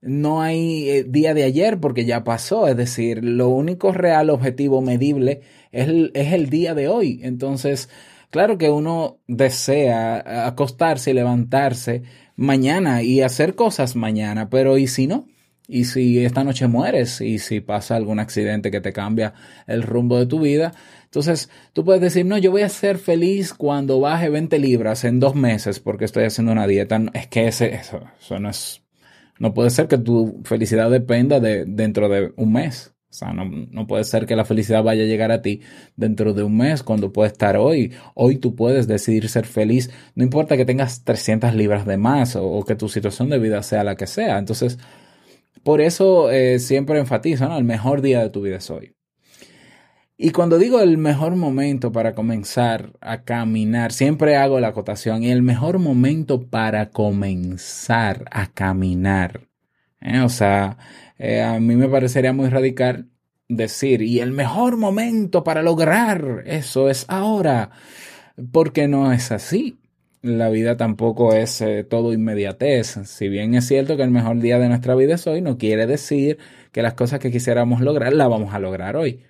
no 0.01 0.41
hay 0.41 0.89
eh, 0.89 1.03
día 1.03 1.33
de 1.33 1.43
ayer 1.43 1.79
porque 1.79 2.05
ya 2.05 2.23
pasó, 2.23 2.67
es 2.67 2.75
decir, 2.75 3.23
lo 3.23 3.49
único 3.49 3.91
real 3.91 4.29
objetivo 4.31 4.81
medible 4.81 5.41
es 5.71 5.87
es 6.13 6.33
el 6.33 6.49
día 6.49 6.73
de 6.73 6.87
hoy. 6.87 7.19
Entonces, 7.23 7.89
claro 8.31 8.57
que 8.57 8.69
uno 8.69 9.19
desea 9.27 10.47
acostarse 10.47 11.11
y 11.11 11.13
levantarse 11.13 12.03
mañana 12.35 13.03
y 13.03 13.21
hacer 13.21 13.55
cosas 13.55 13.95
mañana, 13.95 14.49
pero 14.49 14.77
¿y 14.77 14.87
si 14.87 15.05
no? 15.05 15.27
¿Y 15.67 15.85
si 15.85 16.25
esta 16.25 16.43
noche 16.43 16.67
mueres? 16.67 17.21
¿Y 17.21 17.37
si 17.39 17.61
pasa 17.61 17.95
algún 17.95 18.19
accidente 18.19 18.71
que 18.71 18.81
te 18.81 18.91
cambia 18.91 19.33
el 19.67 19.83
rumbo 19.83 20.17
de 20.17 20.25
tu 20.25 20.39
vida? 20.39 20.73
Entonces, 21.05 21.49
tú 21.73 21.85
puedes 21.85 22.01
decir, 22.01 22.25
no, 22.25 22.37
yo 22.37 22.51
voy 22.51 22.63
a 22.63 22.69
ser 22.69 22.97
feliz 22.97 23.53
cuando 23.53 23.99
baje 23.99 24.29
20 24.29 24.59
libras 24.59 25.03
en 25.05 25.19
dos 25.19 25.35
meses 25.35 25.79
porque 25.79 26.05
estoy 26.05 26.25
haciendo 26.25 26.51
una 26.51 26.67
dieta. 26.67 26.99
Es 27.13 27.27
que 27.27 27.47
ese, 27.47 27.73
eso, 27.73 28.01
eso 28.19 28.39
no 28.39 28.49
es 28.49 28.81
no 29.41 29.55
puede 29.55 29.71
ser 29.71 29.87
que 29.87 29.97
tu 29.97 30.39
felicidad 30.43 30.91
dependa 30.91 31.39
de 31.39 31.65
dentro 31.65 32.09
de 32.09 32.31
un 32.35 32.53
mes. 32.53 32.90
O 33.11 33.13
sea, 33.13 33.33
no, 33.33 33.43
no, 33.45 33.87
puede 33.87 34.05
ser 34.05 34.25
que 34.25 34.37
la 34.37 34.45
felicidad 34.45 34.83
vaya 34.83 35.03
a 35.03 35.05
llegar 35.05 35.33
a 35.33 35.41
ti 35.41 35.59
dentro 35.97 36.33
de 36.33 36.43
un 36.43 36.55
mes 36.55 36.81
cuando 36.81 37.11
puede 37.11 37.27
estar 37.27 37.57
hoy. 37.57 37.91
Hoy 38.15 38.37
tú 38.37 38.55
puedes 38.55 38.87
decidir 38.87 39.27
ser 39.27 39.45
feliz. 39.45 39.91
No 40.15 40.23
importa 40.23 40.55
que 40.55 40.63
tengas 40.63 41.03
300 41.03 41.53
libras 41.53 41.85
de 41.85 41.97
más 41.97 42.37
o, 42.37 42.63
que 42.65 42.75
tu 42.75 42.87
situación 42.87 43.29
de 43.29 43.37
vida 43.37 43.63
sea 43.63 43.83
la 43.83 43.97
que 43.97 44.07
sea. 44.07 44.37
Entonces, 44.37 44.79
por 45.61 45.81
eso 45.81 46.31
eh, 46.31 46.59
siempre 46.59 46.99
enfatizo, 46.99 47.49
¿no? 47.49 47.57
El 47.57 47.65
mejor 47.65 48.01
día 48.01 48.21
de 48.21 48.29
tu 48.29 48.41
vida 48.43 48.57
es 48.57 48.69
hoy. 48.69 48.95
Y 50.23 50.29
cuando 50.29 50.57
digo 50.57 50.79
el 50.79 50.97
mejor 50.97 51.35
momento 51.35 51.91
para 51.91 52.13
comenzar 52.13 52.93
a 53.01 53.23
caminar, 53.23 53.91
siempre 53.91 54.37
hago 54.37 54.59
la 54.61 54.69
acotación, 54.69 55.23
y 55.23 55.31
el 55.31 55.41
mejor 55.41 55.79
momento 55.79 56.47
para 56.47 56.91
comenzar 56.91 58.25
a 58.31 58.45
caminar. 58.45 59.49
¿eh? 59.99 60.21
O 60.21 60.29
sea, 60.29 60.77
eh, 61.23 61.41
a 61.43 61.59
mí 61.59 61.75
me 61.75 61.87
parecería 61.87 62.33
muy 62.33 62.49
radical 62.49 63.07
decir, 63.47 64.01
y 64.01 64.21
el 64.21 64.31
mejor 64.31 64.77
momento 64.77 65.43
para 65.43 65.61
lograr 65.61 66.41
eso 66.47 66.89
es 66.89 67.05
ahora, 67.09 67.69
porque 68.51 68.87
no 68.87 69.13
es 69.13 69.31
así. 69.31 69.77
La 70.23 70.49
vida 70.49 70.77
tampoco 70.77 71.33
es 71.33 71.61
eh, 71.61 71.83
todo 71.83 72.13
inmediatez. 72.13 72.99
Si 73.05 73.29
bien 73.29 73.53
es 73.53 73.67
cierto 73.67 73.97
que 73.97 74.03
el 74.03 74.09
mejor 74.11 74.39
día 74.39 74.57
de 74.57 74.67
nuestra 74.67 74.95
vida 74.95 75.15
es 75.15 75.27
hoy, 75.27 75.41
no 75.41 75.57
quiere 75.59 75.85
decir 75.85 76.39
que 76.71 76.81
las 76.81 76.95
cosas 76.95 77.19
que 77.19 77.31
quisiéramos 77.31 77.81
lograr 77.81 78.13
las 78.13 78.29
vamos 78.29 78.53
a 78.55 78.59
lograr 78.59 78.95
hoy. 78.95 79.21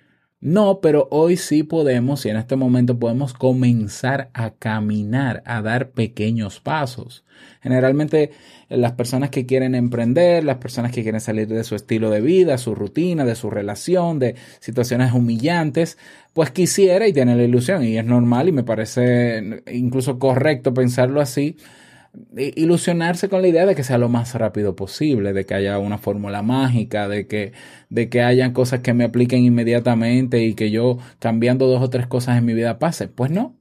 No, 0.42 0.80
pero 0.80 1.06
hoy 1.12 1.36
sí 1.36 1.62
podemos 1.62 2.26
y 2.26 2.28
en 2.28 2.36
este 2.36 2.56
momento 2.56 2.98
podemos 2.98 3.32
comenzar 3.32 4.28
a 4.34 4.50
caminar, 4.50 5.40
a 5.46 5.62
dar 5.62 5.90
pequeños 5.90 6.58
pasos. 6.58 7.24
Generalmente 7.60 8.32
las 8.68 8.90
personas 8.90 9.30
que 9.30 9.46
quieren 9.46 9.76
emprender, 9.76 10.42
las 10.42 10.56
personas 10.56 10.90
que 10.90 11.04
quieren 11.04 11.20
salir 11.20 11.46
de 11.46 11.62
su 11.62 11.76
estilo 11.76 12.10
de 12.10 12.20
vida, 12.20 12.58
su 12.58 12.74
rutina, 12.74 13.24
de 13.24 13.36
su 13.36 13.50
relación, 13.50 14.18
de 14.18 14.34
situaciones 14.58 15.12
humillantes, 15.12 15.96
pues 16.32 16.50
quisiera 16.50 17.06
y 17.06 17.12
tiene 17.12 17.36
la 17.36 17.44
ilusión 17.44 17.84
y 17.84 17.96
es 17.96 18.04
normal 18.04 18.48
y 18.48 18.52
me 18.52 18.64
parece 18.64 19.62
incluso 19.70 20.18
correcto 20.18 20.74
pensarlo 20.74 21.20
así 21.20 21.56
ilusionarse 22.36 23.28
con 23.28 23.42
la 23.42 23.48
idea 23.48 23.66
de 23.66 23.74
que 23.74 23.84
sea 23.84 23.98
lo 23.98 24.08
más 24.08 24.34
rápido 24.34 24.76
posible, 24.76 25.32
de 25.32 25.46
que 25.46 25.54
haya 25.54 25.78
una 25.78 25.98
fórmula 25.98 26.42
mágica, 26.42 27.08
de 27.08 27.26
que, 27.26 27.52
de 27.88 28.08
que 28.08 28.22
hayan 28.22 28.52
cosas 28.52 28.80
que 28.80 28.92
me 28.94 29.04
apliquen 29.04 29.44
inmediatamente 29.44 30.44
y 30.44 30.54
que 30.54 30.70
yo 30.70 30.98
cambiando 31.18 31.66
dos 31.66 31.82
o 31.82 31.90
tres 31.90 32.06
cosas 32.06 32.38
en 32.38 32.44
mi 32.44 32.54
vida 32.54 32.78
pase. 32.78 33.08
Pues 33.08 33.30
no. 33.30 33.56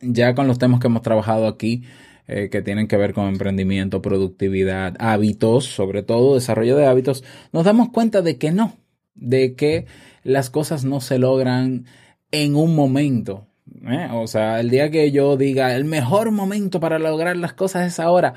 Ya 0.00 0.34
con 0.34 0.46
los 0.46 0.58
temas 0.58 0.80
que 0.80 0.86
hemos 0.86 1.02
trabajado 1.02 1.46
aquí, 1.46 1.84
eh, 2.26 2.48
que 2.50 2.62
tienen 2.62 2.88
que 2.88 2.96
ver 2.96 3.12
con 3.12 3.28
emprendimiento, 3.28 4.00
productividad, 4.00 4.96
hábitos, 4.98 5.66
sobre 5.66 6.02
todo 6.02 6.34
desarrollo 6.34 6.76
de 6.76 6.86
hábitos, 6.86 7.24
nos 7.52 7.64
damos 7.64 7.90
cuenta 7.90 8.22
de 8.22 8.38
que 8.38 8.50
no, 8.50 8.76
de 9.14 9.54
que 9.54 9.86
las 10.22 10.48
cosas 10.48 10.84
no 10.84 11.00
se 11.00 11.18
logran 11.18 11.84
en 12.30 12.56
un 12.56 12.74
momento, 12.74 13.46
¿eh? 13.88 14.08
O 14.12 14.26
sea, 14.26 14.60
el 14.60 14.70
día 14.70 14.90
que 14.90 15.10
yo 15.10 15.36
diga 15.36 15.74
el 15.74 15.84
mejor 15.84 16.30
momento 16.30 16.80
para 16.80 16.98
lograr 16.98 17.36
las 17.36 17.52
cosas 17.52 17.86
es 17.86 18.00
ahora. 18.00 18.34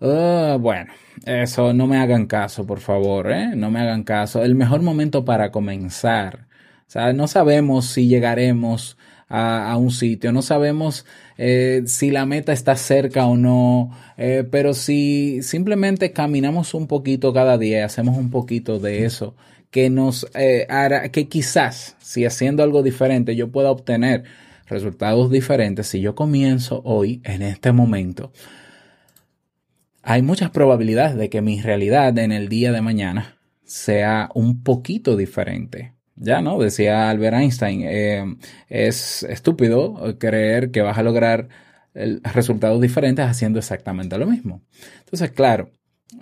Uh, 0.00 0.58
bueno, 0.58 0.92
eso 1.26 1.72
no 1.72 1.86
me 1.86 1.98
hagan 1.98 2.26
caso, 2.26 2.66
por 2.66 2.80
favor, 2.80 3.30
¿eh? 3.32 3.50
No 3.56 3.70
me 3.70 3.80
hagan 3.80 4.04
caso. 4.04 4.42
El 4.42 4.54
mejor 4.54 4.82
momento 4.82 5.24
para 5.24 5.50
comenzar. 5.50 6.46
O 6.86 6.90
sea, 6.90 7.12
no 7.12 7.26
sabemos 7.28 7.86
si 7.86 8.08
llegaremos 8.08 8.96
a, 9.28 9.76
un 9.76 9.90
sitio, 9.90 10.32
no 10.32 10.40
sabemos 10.40 11.04
eh, 11.36 11.82
si 11.84 12.10
la 12.10 12.24
meta 12.24 12.52
está 12.54 12.76
cerca 12.76 13.26
o 13.26 13.36
no, 13.36 13.90
pero 14.16 14.72
si 14.72 15.42
simplemente 15.42 16.12
caminamos 16.12 16.72
un 16.72 16.86
poquito 16.86 17.34
cada 17.34 17.58
día, 17.58 17.84
hacemos 17.84 18.16
un 18.16 18.30
poquito 18.30 18.78
de 18.78 19.04
eso, 19.04 19.34
que 19.70 19.90
nos 19.90 20.26
hará, 20.70 21.10
que 21.10 21.28
quizás, 21.28 21.94
si 21.98 22.24
haciendo 22.24 22.62
algo 22.62 22.82
diferente, 22.82 23.36
yo 23.36 23.52
pueda 23.52 23.70
obtener 23.70 24.24
resultados 24.68 25.30
diferentes 25.30 25.86
si 25.86 26.00
yo 26.00 26.14
comienzo 26.14 26.82
hoy, 26.84 27.20
en 27.24 27.42
este 27.42 27.72
momento 27.72 28.32
hay 30.02 30.22
muchas 30.22 30.50
probabilidades 30.50 31.16
de 31.16 31.28
que 31.28 31.42
mi 31.42 31.60
realidad 31.60 32.16
en 32.16 32.32
el 32.32 32.48
día 32.48 32.72
de 32.72 32.80
mañana 32.80 33.38
sea 33.64 34.30
un 34.34 34.62
poquito 34.62 35.16
diferente. 35.16 35.92
Ya, 36.16 36.40
¿no? 36.40 36.58
Decía 36.58 37.10
Albert 37.10 37.36
Einstein, 37.36 37.82
eh, 37.84 38.36
es 38.68 39.22
estúpido 39.24 40.16
creer 40.18 40.70
que 40.70 40.80
vas 40.80 40.96
a 40.96 41.02
lograr 41.02 41.48
resultados 41.94 42.80
diferentes 42.80 43.26
haciendo 43.26 43.58
exactamente 43.58 44.16
lo 44.16 44.26
mismo. 44.26 44.62
Entonces, 45.00 45.30
claro, 45.30 45.72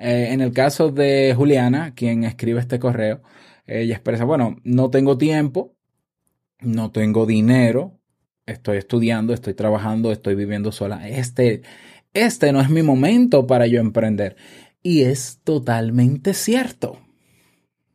eh, 0.00 0.30
en 0.32 0.40
el 0.40 0.52
caso 0.52 0.90
de 0.90 1.32
Juliana, 1.36 1.94
quien 1.94 2.24
escribe 2.24 2.58
este 2.58 2.80
correo, 2.80 3.22
ella 3.68 3.94
expresa, 3.94 4.24
bueno, 4.24 4.56
no 4.64 4.90
tengo 4.90 5.16
tiempo, 5.16 5.76
no 6.60 6.90
tengo 6.90 7.24
dinero, 7.24 8.00
estoy 8.46 8.78
estudiando, 8.78 9.34
estoy 9.34 9.54
trabajando, 9.54 10.12
estoy 10.12 10.34
viviendo 10.34 10.72
sola. 10.72 11.08
Este, 11.08 11.62
este 12.14 12.52
no 12.52 12.60
es 12.60 12.70
mi 12.70 12.82
momento 12.82 13.46
para 13.46 13.66
yo 13.66 13.80
emprender. 13.80 14.36
Y 14.82 15.02
es 15.02 15.40
totalmente 15.44 16.32
cierto. 16.32 16.98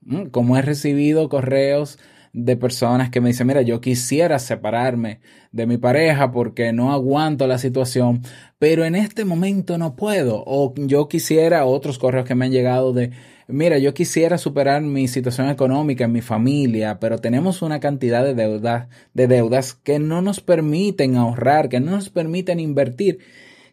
Mm, 0.02 0.26
como 0.26 0.58
he 0.58 0.62
recibido 0.62 1.30
correos 1.30 1.98
de 2.34 2.56
personas 2.56 3.10
que 3.10 3.22
me 3.22 3.30
dicen, 3.30 3.48
mira, 3.48 3.62
yo 3.62 3.82
quisiera 3.82 4.40
separarme 4.40 5.20
de 5.52 5.68
mi 5.68 5.78
pareja 5.78 6.32
porque 6.32 6.72
no 6.72 6.94
aguanto 6.94 7.46
la 7.46 7.58
situación, 7.58 8.22
pero 8.58 8.86
en 8.86 8.96
este 8.96 9.26
momento 9.26 9.78
no 9.78 9.96
puedo. 9.96 10.44
O 10.46 10.74
yo 10.78 11.08
quisiera, 11.08 11.66
otros 11.66 11.98
correos 11.98 12.26
que 12.26 12.36
me 12.36 12.46
han 12.46 12.52
llegado 12.52 12.94
de, 12.94 13.12
mira, 13.52 13.78
yo 13.78 13.94
quisiera 13.94 14.38
superar 14.38 14.82
mi 14.82 15.08
situación 15.08 15.50
económica 15.50 16.06
en 16.06 16.12
mi 16.12 16.22
familia, 16.22 17.00
pero 17.00 17.20
tenemos 17.20 17.62
una 17.62 17.80
cantidad 17.80 18.24
de 18.24 18.34
deudas, 18.34 18.88
de 19.14 19.28
deudas 19.28 19.74
que 19.74 20.00
no 20.00 20.22
nos 20.22 20.42
permiten 20.42 21.16
ahorrar, 21.16 21.70
que 21.70 21.80
no 21.80 21.92
nos 21.92 22.10
permiten 22.10 22.60
invertir. 22.60 23.20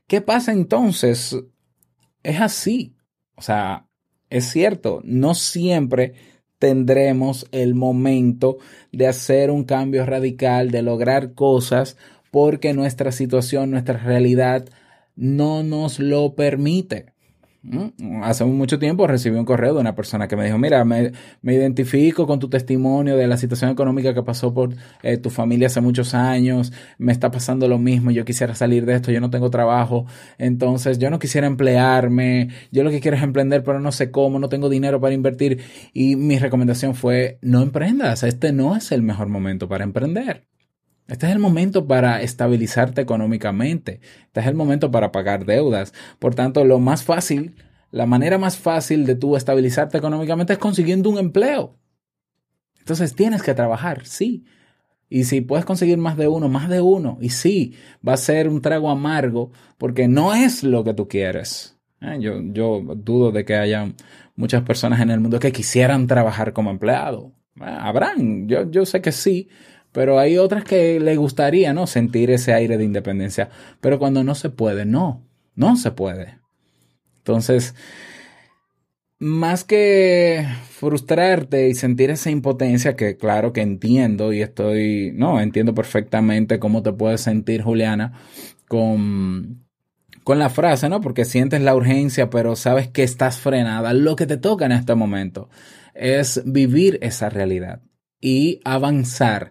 ¿Qué 0.07 0.21
pasa 0.21 0.53
entonces? 0.53 1.37
Es 2.23 2.41
así. 2.41 2.97
O 3.37 3.43
sea, 3.43 3.89
es 4.31 4.47
cierto, 4.47 5.01
no 5.05 5.35
siempre 5.35 6.15
tendremos 6.59 7.47
el 7.53 7.75
momento 7.75 8.59
de 8.93 9.07
hacer 9.07 9.51
un 9.51 9.65
cambio 9.65 10.05
radical, 10.05 10.71
de 10.71 10.83
lograr 10.83 11.35
cosas, 11.35 11.97
porque 12.31 12.75
nuestra 12.75 13.13
situación, 13.13 13.71
nuestra 13.71 13.99
realidad 13.99 14.69
no 15.17 15.63
nos 15.63 15.99
lo 15.99 16.35
permite. 16.35 17.15
Hace 18.23 18.45
mucho 18.45 18.79
tiempo 18.79 19.07
recibí 19.07 19.37
un 19.37 19.45
correo 19.45 19.75
de 19.75 19.81
una 19.81 19.95
persona 19.95 20.29
que 20.29 20.37
me 20.37 20.45
dijo, 20.45 20.59
mira, 20.59 20.85
me, 20.85 21.13
identifico 21.43 22.27
con 22.27 22.39
tu 22.39 22.49
testimonio 22.49 23.17
de 23.17 23.27
la 23.27 23.37
situación 23.37 23.71
económica 23.71 24.15
que 24.15 24.23
pasó 24.23 24.55
por 24.55 24.75
eh, 25.03 25.19
tu 25.19 25.31
familia 25.31 25.67
hace 25.67 25.81
muchos 25.81 26.15
años, 26.15 26.73
me 26.99 27.13
está 27.13 27.31
pasando 27.31 27.69
lo 27.69 27.79
mismo, 27.79 28.11
yo 28.11 28.25
quisiera 28.25 28.55
salir 28.55 28.87
de 28.87 28.95
esto, 28.95 29.13
yo 29.13 29.21
no 29.21 29.31
tengo 29.31 29.51
trabajo, 29.51 30.07
entonces 30.39 30.99
yo 30.99 31.11
no 31.11 31.19
quisiera 31.19 31.47
emplearme, 31.47 32.49
yo 32.71 32.85
lo 32.85 32.91
que 32.91 33.01
quiero 33.01 33.17
es 33.17 33.23
emprender, 33.23 33.63
pero 33.63 33.81
no 33.81 33.93
sé 33.93 34.11
cómo, 34.11 34.39
no 34.39 34.49
tengo 34.49 34.69
dinero 34.69 35.01
para 35.01 35.15
invertir 35.15 35.63
y 35.93 36.17
mi 36.17 36.39
recomendación 36.39 36.95
fue, 36.95 37.39
no 37.43 37.63
emprendas, 37.63 38.23
este 38.23 38.53
no 38.53 38.77
es 38.77 38.93
el 38.93 39.03
mejor 39.03 39.29
momento 39.29 39.69
para 39.69 39.85
emprender. 39.85 40.47
Este 41.09 41.27
es 41.27 41.33
el 41.33 41.39
momento 41.39 41.87
para 41.87 42.21
estabilizarte 42.21 43.01
económicamente. 43.01 44.01
Este 44.27 44.41
es 44.41 44.47
el 44.47 44.55
momento 44.55 44.91
para 44.91 45.11
pagar 45.11 45.47
deudas. 45.47 45.95
Por 46.19 46.35
tanto, 46.35 46.65
lo 46.65 46.79
más 46.79 47.03
fácil, 47.03 47.57
la 47.91 48.05
manera 48.05 48.37
más 48.37 48.59
fácil 48.59 49.07
de 49.07 49.15
tú 49.15 49.35
estabilizarte 49.35 49.97
económicamente 49.97 50.53
es 50.53 50.59
consiguiendo 50.59 51.09
un 51.09 51.19
empleo. 51.19 51.79
Entonces 52.79 53.15
tienes 53.15 53.43
que 53.43 53.55
trabajar, 53.55 54.05
sí. 54.05 54.45
Y 55.09 55.25
si 55.25 55.41
puedes 55.41 55.65
conseguir 55.65 55.97
más 55.97 56.19
de 56.19 56.29
uno, 56.29 56.51
más 56.51 56.69
de 56.69 56.83
uno. 56.83 57.17
Y 57.23 57.31
sí, 57.31 57.75
va 58.07 58.13
a 58.13 58.19
ser 58.19 58.47
un 58.47 58.61
trago 58.61 58.91
amargo 58.91 59.51
porque 59.79 60.09
no 60.09 60.35
es 60.35 60.63
lo 60.63 60.85
que 60.85 60.93
tú 60.93 61.09
quieres. 61.09 61.79
Eh, 62.03 62.19
yo, 62.21 62.41
yo 62.43 62.83
dudo 62.97 63.33
de 63.33 63.47
que 63.47 63.57
haya 63.57 63.95
muchas 64.37 64.63
personas 64.63 65.01
en 65.01 65.11
el 65.11 65.21
mundo 65.21 65.41
que 65.41 65.53
quisieran 65.53 66.07
trabajar 66.07 66.53
como 66.53 66.71
empleado. 66.71 67.33
Eh, 67.57 67.65
habrán, 67.65 68.47
yo, 68.47 68.71
yo 68.71 68.85
sé 68.85 69.01
que 69.01 69.13
sí, 69.13 69.49
pero 69.93 70.19
hay 70.19 70.39
otras 70.39 70.65
que 70.65 71.01
le 71.01 71.17
gustaría, 71.17 71.73
¿no? 71.73 71.87
Sentir 71.87 72.31
ese 72.31 72.53
aire 72.53 72.79
de 72.79 72.85
independencia. 72.85 73.51
Pero 73.81 73.99
cuando 73.99 74.23
no 74.25 74.35
se 74.35 74.51
puede, 74.51 74.85
no, 74.85 75.27
no 75.55 75.77
se 75.77 75.91
puede. 75.91 76.39
Entonces, 77.19 77.75
más 79.19 79.65
que 79.65 80.47
frustrarte 80.71 81.69
y 81.69 81.75
sentir 81.75 82.11
esa 82.11 82.31
impotencia, 82.31 82.97
que 82.97 83.17
claro 83.17 83.53
que 83.53 83.63
entiendo 83.63 84.33
y 84.33 84.43
estoy, 84.43 85.13
no, 85.15 85.41
entiendo 85.41 85.75
perfectamente 85.75 86.59
cómo 86.59 86.83
te 86.83 86.93
puedes 86.93 87.21
sentir, 87.21 87.63
Juliana, 87.63 88.13
con, 88.69 89.67
con 90.23 90.39
la 90.39 90.51
frase, 90.51 90.89
¿no? 90.89 91.01
Porque 91.01 91.25
sientes 91.25 91.61
la 91.63 91.75
urgencia, 91.75 92.31
pero 92.31 92.55
sabes 92.55 92.89
que 92.89 93.03
estás 93.03 93.39
frenada. 93.39 93.93
Lo 93.93 94.15
que 94.15 94.27
te 94.27 94.37
toca 94.37 94.67
en 94.67 94.73
este 94.73 94.95
momento 94.95 95.49
es 95.95 96.43
vivir 96.45 96.99
esa 97.03 97.29
realidad 97.29 97.83
y 98.21 98.61
avanzar 98.65 99.51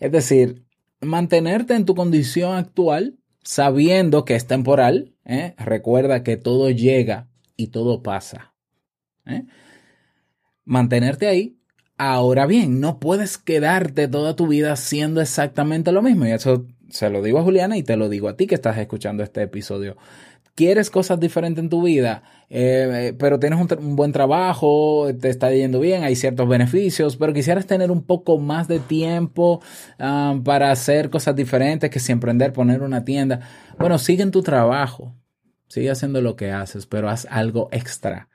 es 0.00 0.10
decir, 0.10 0.64
mantenerte 1.00 1.74
en 1.74 1.84
tu 1.84 1.94
condición 1.94 2.56
actual 2.56 3.18
sabiendo 3.42 4.24
que 4.24 4.34
es 4.34 4.46
temporal. 4.46 5.14
¿eh? 5.24 5.54
Recuerda 5.58 6.22
que 6.22 6.36
todo 6.36 6.70
llega 6.70 7.28
y 7.56 7.68
todo 7.68 8.02
pasa. 8.02 8.54
¿eh? 9.26 9.44
Mantenerte 10.64 11.28
ahí. 11.28 11.56
Ahora 11.98 12.46
bien, 12.46 12.80
no 12.80 12.98
puedes 12.98 13.36
quedarte 13.36 14.08
toda 14.08 14.34
tu 14.34 14.46
vida 14.46 14.72
haciendo 14.72 15.20
exactamente 15.20 15.92
lo 15.92 16.00
mismo. 16.00 16.26
Y 16.26 16.30
eso 16.30 16.66
se 16.88 17.10
lo 17.10 17.22
digo 17.22 17.38
a 17.38 17.42
Juliana 17.42 17.76
y 17.76 17.82
te 17.82 17.96
lo 17.96 18.08
digo 18.08 18.28
a 18.28 18.36
ti 18.36 18.46
que 18.46 18.54
estás 18.54 18.78
escuchando 18.78 19.22
este 19.22 19.42
episodio 19.42 19.96
quieres 20.60 20.90
cosas 20.90 21.18
diferentes 21.18 21.64
en 21.64 21.70
tu 21.70 21.82
vida, 21.82 22.22
eh, 22.50 23.08
eh, 23.08 23.14
pero 23.18 23.38
tienes 23.38 23.58
un, 23.58 23.96
buen 23.96 24.12
trabajo, 24.12 25.08
te 25.18 25.30
está 25.30 25.50
yendo 25.50 25.80
bien, 25.80 26.04
hay 26.04 26.16
ciertos 26.16 26.46
beneficios, 26.46 27.16
pero 27.16 27.32
quisieras 27.32 27.64
tener 27.64 27.90
un 27.90 28.02
poco 28.02 28.36
más 28.36 28.68
de 28.68 28.78
tiempo 28.78 29.62
ah, 29.98 30.38
para 30.44 30.70
hacer 30.70 31.08
cosas 31.08 31.34
diferentes 31.34 31.88
que 31.88 31.98
si 31.98 32.12
emprender, 32.12 32.52
poner 32.52 32.82
una 32.82 33.06
tienda. 33.06 33.40
Bueno, 33.78 33.96
sigue 33.96 34.22
en 34.22 34.32
tu 34.32 34.42
trabajo, 34.42 35.14
sigue 35.66 35.90
haciendo 35.90 36.20
lo 36.20 36.36
que 36.36 36.50
haces, 36.50 36.84
pero 36.84 37.08
haz 37.08 37.26
algo 37.30 37.70
extra. 37.72 38.28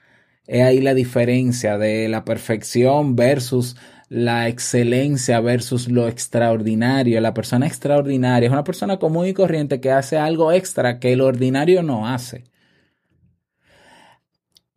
He 0.47 0.63
ahí 0.63 0.81
la 0.81 0.95
diferencia 0.95 1.77
de 1.77 2.09
la 2.09 2.25
perfección 2.25 3.15
versus 3.15 3.77
la 4.09 4.47
excelencia 4.47 5.39
versus 5.39 5.89
lo 5.89 6.07
extraordinario. 6.07 7.19
La 7.21 7.33
persona 7.33 7.67
extraordinaria 7.67 8.47
es 8.47 8.53
una 8.53 8.63
persona 8.63 8.97
común 8.97 9.27
y 9.27 9.33
corriente 9.33 9.79
que 9.79 9.91
hace 9.91 10.17
algo 10.17 10.51
extra 10.51 10.99
que 10.99 11.13
el 11.13 11.21
ordinario 11.21 11.83
no 11.83 12.07
hace. 12.07 12.45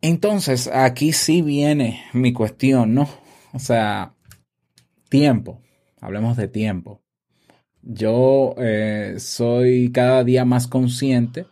Entonces, 0.01 0.69
aquí 0.73 1.11
sí 1.11 1.41
viene 1.41 2.03
mi 2.13 2.33
cuestión, 2.33 2.93
¿no? 2.93 3.09
O 3.53 3.59
sea, 3.59 4.15
tiempo. 5.09 5.61
Hablemos 5.99 6.37
de 6.37 6.47
tiempo. 6.47 7.01
Yo 7.81 8.55
eh, 8.57 9.15
soy 9.19 9.91
cada 9.91 10.23
día 10.23 10.45
más 10.45 10.67
consciente 10.67 11.47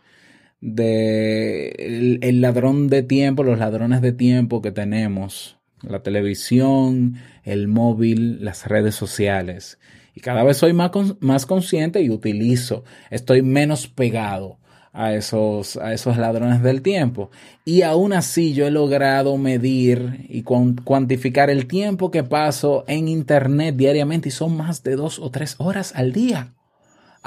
de 0.60 2.18
el 2.22 2.40
ladrón 2.40 2.88
de 2.88 3.02
tiempo, 3.02 3.44
los 3.44 3.58
ladrones 3.58 4.00
de 4.00 4.12
tiempo 4.12 4.62
que 4.62 4.72
tenemos 4.72 5.57
la 5.82 6.02
televisión, 6.02 7.16
el 7.44 7.68
móvil, 7.68 8.44
las 8.44 8.66
redes 8.66 8.94
sociales. 8.94 9.78
Y 10.14 10.20
cada 10.20 10.42
vez 10.42 10.56
soy 10.56 10.72
más, 10.72 10.90
más 11.20 11.46
consciente 11.46 12.02
y 12.02 12.10
utilizo, 12.10 12.84
estoy 13.10 13.42
menos 13.42 13.86
pegado 13.86 14.58
a 14.92 15.14
esos, 15.14 15.76
a 15.76 15.92
esos 15.92 16.16
ladrones 16.16 16.62
del 16.62 16.82
tiempo. 16.82 17.30
Y 17.64 17.82
aún 17.82 18.12
así 18.12 18.52
yo 18.52 18.66
he 18.66 18.70
logrado 18.70 19.36
medir 19.36 20.26
y 20.28 20.42
cuantificar 20.42 21.50
el 21.50 21.66
tiempo 21.66 22.10
que 22.10 22.24
paso 22.24 22.84
en 22.88 23.06
Internet 23.06 23.76
diariamente 23.76 24.30
y 24.30 24.32
son 24.32 24.56
más 24.56 24.82
de 24.82 24.96
dos 24.96 25.18
o 25.18 25.30
tres 25.30 25.54
horas 25.58 25.92
al 25.94 26.12
día 26.12 26.52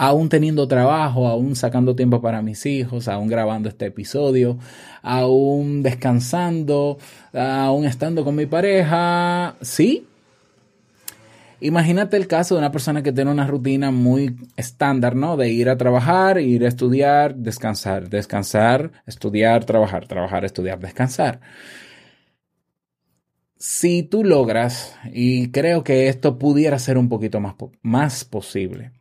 aún 0.02 0.30
teniendo 0.30 0.68
trabajo, 0.68 1.28
aún 1.28 1.56
sacando 1.56 1.96
tiempo 1.96 2.24
para 2.24 2.42
mis 2.42 2.66
hijos, 2.66 3.08
aún 3.08 3.28
grabando 3.28 3.70
este 3.70 3.86
episodio, 3.86 4.58
aún 5.04 5.84
descansando, 5.84 6.98
aún 7.32 7.86
estando 7.86 8.24
con 8.24 8.36
mi 8.36 8.48
pareja, 8.48 9.58
sí. 9.62 10.08
Imagínate 11.60 12.18
el 12.18 12.26
caso 12.26 12.56
de 12.56 12.60
una 12.62 12.72
persona 12.72 13.04
que 13.04 13.12
tiene 13.12 13.30
una 13.30 13.46
rutina 13.46 13.92
muy 13.92 14.38
estándar, 14.58 15.16
¿no? 15.16 15.38
De 15.38 15.50
ir 15.52 15.70
a 15.70 15.78
trabajar, 15.78 16.40
ir 16.40 16.66
a 16.66 16.70
estudiar, 16.70 17.36
descansar, 17.36 18.10
descansar, 18.10 18.92
estudiar, 19.06 19.66
trabajar, 19.66 20.08
trabajar, 20.08 20.46
estudiar, 20.46 20.80
descansar. 20.80 21.42
Si 23.56 24.02
tú 24.02 24.24
logras, 24.24 24.96
y 25.14 25.52
creo 25.52 25.84
que 25.84 26.08
esto 26.08 26.40
pudiera 26.40 26.80
ser 26.80 26.98
un 26.98 27.08
poquito 27.08 27.40
más, 27.40 27.54
más 27.84 28.26
posible, 28.26 28.94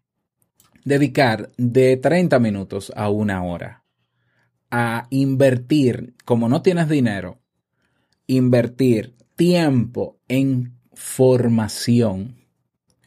dedicar 0.85 1.51
de 1.57 1.97
30 1.97 2.39
minutos 2.39 2.93
a 2.97 3.09
una 3.11 3.43
hora 3.43 3.85
a 4.71 5.09
invertir, 5.11 6.15
como 6.25 6.49
no 6.49 6.63
tienes 6.63 6.89
dinero, 6.89 7.41
invertir 8.27 9.17
tiempo 9.35 10.21
en 10.29 10.79
formación 10.93 12.41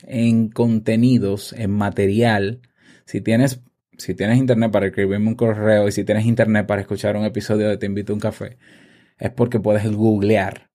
en 0.06 0.50
contenidos, 0.50 1.54
en 1.54 1.72
material. 1.72 2.62
Si 3.06 3.22
tienes, 3.22 3.62
si 3.98 4.14
tienes 4.14 4.38
internet 4.38 4.72
para 4.72 4.88
escribirme 4.88 5.28
un 5.28 5.36
correo 5.36 5.88
y 5.88 5.92
si 5.92 6.04
tienes 6.04 6.26
internet 6.26 6.68
para 6.68 6.82
escuchar 6.82 7.16
un 7.16 7.26
episodio 7.26 7.70
de 7.70 7.78
Te 7.78 7.86
invito 7.86 8.14
a 8.14 8.16
un 8.16 8.20
café, 8.20 8.58
es 9.18 9.32
porque 9.32 9.60
puedes 9.60 9.90
googlear. 9.92 10.70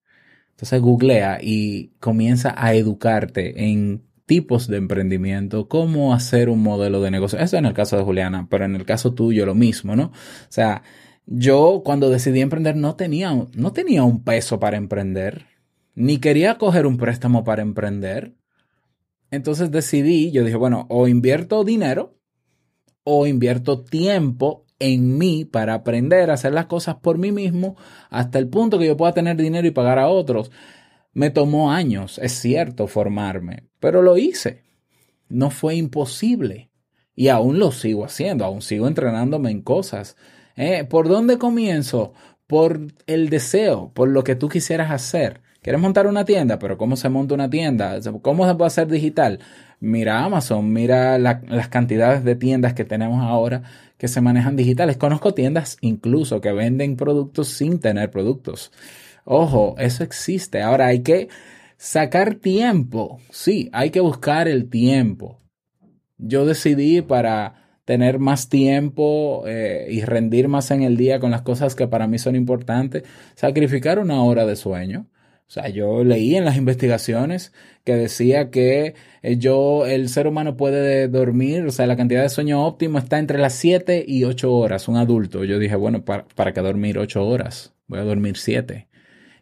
Entonces 0.51 0.81
googlea 0.81 1.39
y 1.41 1.93
comienza 1.99 2.53
a 2.57 2.73
educarte 2.73 3.69
en 3.69 4.03
tipos 4.29 4.67
de 4.67 4.77
emprendimiento, 4.77 5.67
cómo 5.67 6.13
hacer 6.13 6.49
un 6.49 6.61
modelo 6.61 7.01
de 7.01 7.09
negocio. 7.09 7.39
Eso 7.39 7.57
en 7.57 7.65
el 7.65 7.73
caso 7.73 7.97
de 7.97 8.03
Juliana, 8.03 8.45
pero 8.47 8.63
en 8.63 8.75
el 8.75 8.85
caso 8.85 9.15
tuyo 9.15 9.43
lo 9.47 9.55
mismo, 9.55 9.95
¿no? 9.95 10.03
O 10.03 10.11
sea, 10.49 10.83
yo 11.25 11.81
cuando 11.83 12.11
decidí 12.11 12.39
emprender 12.39 12.75
no 12.75 12.95
tenía, 12.95 13.33
no 13.55 13.73
tenía 13.73 14.03
un 14.03 14.23
peso 14.23 14.59
para 14.59 14.77
emprender, 14.77 15.47
ni 15.95 16.19
quería 16.19 16.59
coger 16.59 16.85
un 16.85 16.97
préstamo 16.97 17.43
para 17.43 17.63
emprender. 17.63 18.35
Entonces 19.31 19.71
decidí, 19.71 20.29
yo 20.29 20.43
dije, 20.43 20.57
bueno, 20.57 20.85
o 20.89 21.07
invierto 21.07 21.63
dinero 21.63 22.19
o 23.03 23.25
invierto 23.25 23.83
tiempo 23.83 24.67
en 24.77 25.17
mí 25.17 25.43
para 25.43 25.73
aprender 25.73 26.29
a 26.29 26.35
hacer 26.35 26.53
las 26.53 26.67
cosas 26.67 26.97
por 26.97 27.17
mí 27.17 27.31
mismo 27.31 27.77
hasta 28.11 28.37
el 28.37 28.47
punto 28.47 28.77
que 28.77 28.85
yo 28.85 28.95
pueda 28.95 29.13
tener 29.15 29.37
dinero 29.37 29.67
y 29.67 29.71
pagar 29.71 29.97
a 29.97 30.07
otros. 30.07 30.51
Me 31.19 31.31
tomó 31.31 31.69
años, 31.69 32.17
es 32.23 32.31
cierto, 32.31 32.87
formarme, 32.87 33.63
pero 33.81 34.01
lo 34.01 34.17
hice. 34.17 34.63
No 35.27 35.49
fue 35.49 35.75
imposible. 35.75 36.71
Y 37.13 37.27
aún 37.27 37.59
lo 37.59 37.73
sigo 37.73 38.05
haciendo, 38.05 38.45
aún 38.45 38.61
sigo 38.61 38.87
entrenándome 38.87 39.51
en 39.51 39.61
cosas. 39.61 40.15
¿Eh? 40.55 40.85
¿Por 40.85 41.09
dónde 41.09 41.37
comienzo? 41.37 42.13
Por 42.47 42.93
el 43.05 43.29
deseo, 43.29 43.91
por 43.93 44.07
lo 44.07 44.23
que 44.23 44.35
tú 44.35 44.47
quisieras 44.47 44.91
hacer. 44.91 45.41
¿Quieres 45.61 45.81
montar 45.81 46.07
una 46.07 46.23
tienda? 46.23 46.57
Pero 46.57 46.77
¿cómo 46.77 46.95
se 46.95 47.09
monta 47.09 47.33
una 47.33 47.49
tienda? 47.49 47.99
¿Cómo 48.21 48.47
se 48.47 48.55
puede 48.55 48.67
hacer 48.67 48.87
digital? 48.87 49.39
Mira 49.81 50.23
Amazon, 50.23 50.71
mira 50.71 51.19
las 51.19 51.67
cantidades 51.67 52.23
de 52.23 52.37
tiendas 52.37 52.73
que 52.75 52.85
tenemos 52.85 53.21
ahora 53.21 53.63
que 53.97 54.07
se 54.07 54.21
manejan 54.21 54.55
digitales. 54.55 54.95
Conozco 54.95 55.33
tiendas 55.33 55.75
incluso 55.81 56.39
que 56.39 56.53
venden 56.53 56.95
productos 56.95 57.49
sin 57.49 57.81
tener 57.81 58.09
productos. 58.09 58.71
Ojo, 59.31 59.75
eso 59.77 60.03
existe. 60.03 60.61
Ahora 60.61 60.87
hay 60.87 61.01
que 61.01 61.29
sacar 61.77 62.35
tiempo. 62.35 63.19
Sí, 63.29 63.69
hay 63.73 63.91
que 63.91 63.99
buscar 63.99 64.47
el 64.47 64.69
tiempo. 64.69 65.39
Yo 66.17 66.45
decidí 66.45 67.01
para 67.01 67.81
tener 67.85 68.19
más 68.19 68.49
tiempo 68.49 69.43
eh, 69.47 69.87
y 69.89 70.01
rendir 70.01 70.47
más 70.47 70.71
en 70.71 70.83
el 70.83 70.97
día 70.97 71.19
con 71.19 71.31
las 71.31 71.43
cosas 71.43 71.75
que 71.75 71.87
para 71.87 72.07
mí 72.07 72.17
son 72.19 72.35
importantes, 72.35 73.03
sacrificar 73.35 73.99
una 73.99 74.23
hora 74.23 74.45
de 74.45 74.55
sueño 74.55 75.07
o 75.49 75.51
sea, 75.51 75.67
yo 75.67 76.03
leí 76.03 76.35
en 76.35 76.45
las 76.45 76.57
investigaciones 76.57 77.53
que 77.83 77.95
decía 77.95 78.51
que 78.51 78.93
eh, 79.23 79.37
yo, 79.37 79.87
el 79.87 80.07
ser 80.09 80.27
humano 80.27 80.55
puede 80.55 81.07
dormir, 81.07 81.65
o 81.65 81.71
sea, 81.71 81.87
la 81.87 81.97
cantidad 81.97 82.21
de 82.21 82.29
sueño 82.29 82.63
óptimo 82.67 82.99
está 82.99 83.17
entre 83.17 83.39
las 83.39 83.53
7 83.55 84.05
y 84.07 84.25
8 84.25 84.53
horas, 84.53 84.87
un 84.87 84.97
adulto. 84.97 85.43
Yo 85.45 85.57
dije, 85.57 85.75
bueno, 85.75 86.05
¿para, 86.05 86.27
para 86.35 86.53
qué 86.53 86.61
dormir 86.61 86.99
8 86.99 87.25
horas? 87.25 87.73
Voy 87.87 87.97
a 87.97 88.03
dormir 88.03 88.37
7. 88.37 88.88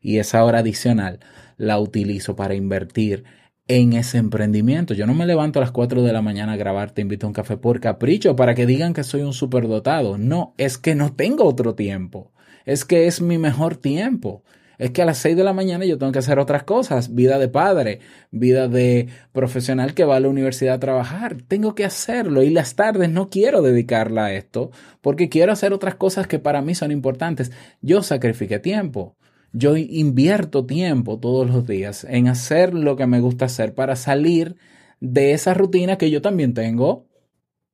Y 0.08 0.20
esa 0.20 0.46
hora 0.46 0.60
adicional 0.60 1.20
la 1.58 1.82
utilizo 1.82 2.38
para 2.38 2.56
invertir 2.56 3.26
en 3.68 3.92
ese 3.92 4.18
emprendimiento. 4.18 4.94
Yo 4.94 5.06
no 5.06 5.14
me 5.14 5.26
levanto 5.26 5.60
a 5.60 5.64
las 5.64 5.72
4 5.72 6.02
de 6.02 6.14
la 6.14 6.22
mañana 6.22 6.54
a 6.54 6.56
grabar 6.56 6.92
Te 6.92 7.02
invito 7.02 7.26
a 7.26 7.28
un 7.28 7.34
café 7.34 7.58
por 7.58 7.82
capricho 7.82 8.34
para 8.34 8.56
que 8.56 8.66
digan 8.66 8.94
que 8.94 9.04
soy 9.04 9.24
un 9.24 9.34
superdotado. 9.34 10.18
No, 10.18 10.54
es 10.58 10.78
que 10.78 10.96
no 10.96 11.12
tengo 11.12 11.44
otro 11.44 11.76
tiempo. 11.76 12.32
Es 12.64 12.86
que 12.86 13.06
es 13.08 13.20
mi 13.22 13.38
mejor 13.38 13.76
tiempo 13.76 14.46
es 14.78 14.92
que 14.92 15.02
a 15.02 15.06
las 15.06 15.18
6 15.20 15.36
de 15.36 15.44
la 15.44 15.54
mañana 15.54 15.86
yo 15.86 15.98
tengo 15.98 16.12
que 16.12 16.20
hacer 16.20 16.40
otras 16.40 16.64
cosas, 16.64 17.14
vida 17.16 17.40
de 17.40 17.48
padre, 17.48 18.00
vida 18.32 18.68
de 18.68 19.08
profesional 19.32 19.94
que 19.94 20.06
va 20.06 20.18
a 20.18 20.20
la 20.20 20.30
universidad 20.30 20.76
a 20.76 20.80
trabajar, 20.80 21.38
tengo 21.48 21.76
que 21.76 21.86
hacerlo 21.86 22.44
y 22.44 22.50
las 22.50 22.76
tardes 22.76 23.10
no 23.10 23.30
quiero 23.30 23.62
dedicarla 23.62 24.26
a 24.26 24.34
esto 24.34 24.72
porque 25.02 25.30
quiero 25.30 25.52
hacer 25.52 25.74
otras 25.74 25.96
cosas 25.96 26.28
que 26.28 26.40
para 26.40 26.62
mí 26.62 26.76
son 26.76 26.92
importantes. 26.92 27.52
Yo 27.82 28.04
sacrifiqué 28.04 28.60
tiempo. 28.60 29.17
Yo 29.54 29.78
invierto 29.78 30.66
tiempo 30.66 31.20
todos 31.20 31.50
los 31.50 31.66
días 31.66 32.06
en 32.10 32.28
hacer 32.28 32.74
lo 32.74 32.96
que 32.96 33.08
me 33.08 33.20
gusta 33.20 33.46
hacer 33.46 33.74
para 33.74 33.96
salir 33.96 34.56
de 35.00 35.32
esa 35.32 35.54
rutina 35.54 35.98
que 35.98 36.12
yo 36.12 36.22
también 36.22 36.54
tengo, 36.54 37.08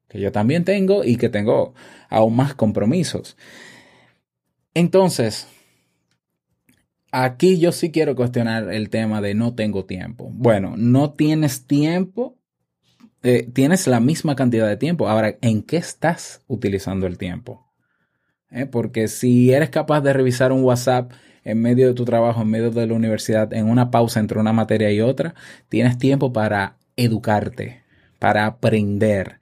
que 0.08 0.20
yo 0.20 0.32
también 0.32 0.64
tengo 0.64 1.04
y 1.04 1.18
que 1.18 1.30
tengo 1.30 1.74
aún 2.10 2.36
más 2.36 2.54
compromisos. 2.54 3.38
Entonces, 4.74 5.48
Aquí 7.16 7.60
yo 7.60 7.72
sí 7.72 7.92
quiero 7.92 8.16
cuestionar 8.16 8.74
el 8.74 8.90
tema 8.90 9.22
de 9.22 9.36
no 9.36 9.54
tengo 9.54 9.86
tiempo. 9.86 10.32
Bueno, 10.34 10.74
no 10.76 11.12
tienes 11.14 11.68
tiempo, 11.68 12.40
eh, 13.22 13.48
tienes 13.54 13.86
la 13.86 14.00
misma 14.00 14.36
cantidad 14.36 14.68
de 14.68 14.78
tiempo. 14.78 15.08
Ahora, 15.08 15.38
¿en 15.42 15.62
qué 15.62 15.78
estás 15.78 16.42
utilizando 16.48 17.06
el 17.06 17.20
tiempo? 17.20 17.72
Eh, 18.50 18.66
porque 18.66 19.08
si 19.08 19.54
eres 19.54 19.70
capaz 19.70 20.02
de 20.02 20.12
revisar 20.12 20.52
un 20.52 20.64
WhatsApp 20.64 21.12
en 21.44 21.62
medio 21.62 21.88
de 21.88 21.94
tu 21.94 22.06
trabajo, 22.06 22.42
en 22.42 22.50
medio 22.50 22.72
de 22.72 22.88
la 22.88 22.94
universidad, 22.94 23.54
en 23.54 23.70
una 23.70 23.92
pausa 23.92 24.20
entre 24.20 24.40
una 24.40 24.54
materia 24.54 24.92
y 24.92 25.02
otra, 25.02 25.36
tienes 25.70 25.98
tiempo 25.98 26.34
para 26.34 26.78
educarte, 26.96 27.84
para 28.20 28.46
aprender. 28.46 29.40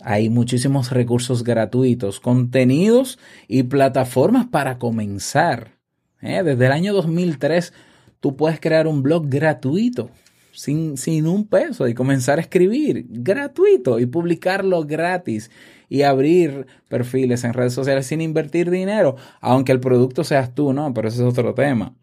Hay 0.00 0.28
muchísimos 0.28 0.90
recursos 0.90 1.44
gratuitos, 1.44 2.20
contenidos 2.20 3.18
y 3.48 3.62
plataformas 3.62 4.46
para 4.46 4.78
comenzar. 4.78 5.78
¿eh? 6.20 6.42
Desde 6.42 6.66
el 6.66 6.72
año 6.72 6.92
2003 6.92 7.72
tú 8.20 8.36
puedes 8.36 8.60
crear 8.60 8.86
un 8.86 9.02
blog 9.02 9.28
gratuito, 9.28 10.10
sin, 10.54 10.96
sin 10.96 11.26
un 11.26 11.46
peso, 11.46 11.88
y 11.88 11.94
comenzar 11.94 12.38
a 12.38 12.42
escribir 12.42 13.06
gratuito 13.08 13.98
y 13.98 14.06
publicarlo 14.06 14.84
gratis 14.84 15.50
y 15.88 16.02
abrir 16.02 16.66
perfiles 16.88 17.44
en 17.44 17.52
redes 17.52 17.74
sociales 17.74 18.06
sin 18.06 18.20
invertir 18.20 18.70
dinero, 18.70 19.16
aunque 19.40 19.72
el 19.72 19.80
producto 19.80 20.24
seas 20.24 20.54
tú, 20.54 20.72
¿no? 20.72 20.92
Pero 20.94 21.08
ese 21.08 21.18
es 21.18 21.28
otro 21.28 21.54
tema. 21.54 21.94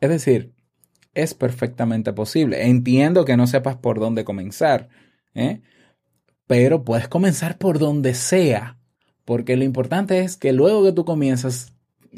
Es 0.00 0.10
decir, 0.10 0.52
es 1.14 1.34
perfectamente 1.34 2.12
posible. 2.12 2.66
Entiendo 2.66 3.24
que 3.24 3.36
no 3.36 3.46
sepas 3.46 3.76
por 3.76 3.98
dónde 3.98 4.24
comenzar, 4.24 4.88
¿eh? 5.34 5.62
pero 6.46 6.84
puedes 6.84 7.08
comenzar 7.08 7.58
por 7.58 7.78
donde 7.78 8.14
sea, 8.14 8.78
porque 9.24 9.56
lo 9.56 9.64
importante 9.64 10.20
es 10.20 10.36
que 10.36 10.52
luego 10.52 10.84
que 10.84 10.92
tú 10.92 11.04
comienzas, 11.04 11.72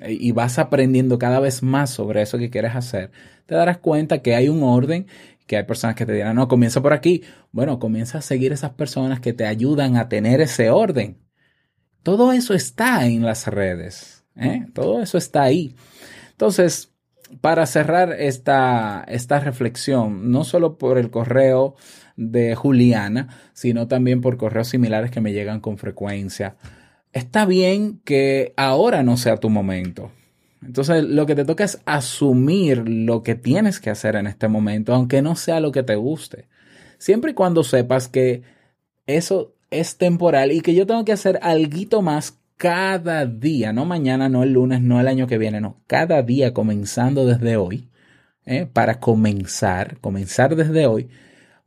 y 0.07 0.33
vas 0.33 0.59
aprendiendo 0.59 1.19
cada 1.19 1.41
vez 1.41 1.63
más 1.63 1.91
sobre 1.91 2.23
eso 2.23 2.39
que 2.39 2.51
quieres 2.51 2.75
hacer, 2.75 3.11
te 3.47 3.55
darás 3.55 3.79
cuenta 3.79 4.21
que 4.21 4.35
hay 4.35 4.49
un 4.49 4.63
orden, 4.63 5.07
que 5.49 5.57
hay 5.57 5.65
personas 5.65 5.97
que 5.97 6.07
te 6.07 6.13
dirán, 6.13 6.37
no, 6.37 6.47
comienza 6.47 6.81
por 6.81 6.93
aquí. 6.93 7.25
Bueno, 7.51 7.81
comienza 7.81 8.19
a 8.19 8.23
seguir 8.23 8.53
esas 8.53 8.71
personas 8.71 9.19
que 9.19 9.33
te 9.33 9.47
ayudan 9.47 9.97
a 9.97 10.09
tener 10.09 10.41
ese 10.41 10.71
orden. 10.71 11.19
Todo 12.05 12.33
eso 12.33 12.55
está 12.55 13.05
en 13.07 13.27
las 13.27 13.49
redes, 13.49 14.25
¿eh? 14.37 14.67
todo 14.73 15.03
eso 15.03 15.19
está 15.19 15.43
ahí. 15.43 15.75
Entonces, 16.31 16.93
para 17.41 17.67
cerrar 17.67 18.13
esta, 18.13 19.05
esta 19.09 19.41
reflexión, 19.41 20.31
no 20.31 20.45
solo 20.45 20.79
por 20.79 20.99
el 20.99 21.11
correo 21.11 21.75
de 22.17 22.55
Juliana, 22.55 23.29
sino 23.53 23.89
también 23.89 24.21
por 24.21 24.37
correos 24.37 24.69
similares 24.69 25.11
que 25.11 25.21
me 25.21 25.33
llegan 25.33 25.59
con 25.59 25.77
frecuencia 25.77 26.57
está 27.13 27.47
bien 27.47 28.01
que 28.05 28.53
ahora 28.57 29.03
no 29.03 29.17
sea 29.17 29.37
tu 29.37 29.51
momento. 29.51 30.11
Entonces 30.65 31.05
lo 31.05 31.27
que 31.27 31.35
te 31.35 31.45
toca 31.45 31.65
es 31.65 31.81
asumir 31.87 32.89
lo 32.89 33.23
que 33.23 33.35
tienes 33.35 33.81
que 33.81 33.91
hacer 33.91 34.17
en 34.17 34.27
este 34.27 34.49
momento, 34.49 34.95
aunque 34.95 35.23
no 35.23 35.37
sea 35.37 35.61
lo 35.61 35.73
que 35.73 35.83
te 35.83 35.97
guste. 35.97 36.47
Siempre 36.99 37.31
y 37.31 37.35
cuando 37.35 37.63
sepas 37.63 38.09
que 38.09 38.43
eso 39.07 39.55
es 39.71 39.97
temporal 39.97 40.53
y 40.53 40.61
que 40.61 40.75
yo 40.75 40.87
tengo 40.87 41.05
que 41.05 41.13
hacer 41.13 41.39
algo 41.43 42.03
más 42.03 42.39
cada 42.57 43.25
día, 43.25 43.73
no 43.73 43.85
mañana, 43.85 44.29
no 44.29 44.43
el 44.43 44.53
lunes, 44.53 44.83
no 44.83 45.01
el 45.01 45.07
año 45.07 45.29
que 45.29 45.39
viene, 45.39 45.61
no, 45.61 45.77
cada 45.87 46.23
día 46.23 46.53
comenzando 46.53 47.25
desde 47.25 47.57
hoy, 47.57 47.89
¿eh? 48.47 48.67
para 48.71 48.99
comenzar, 48.99 49.99
comenzar 50.01 50.57
desde 50.57 50.87
hoy, 50.87 51.09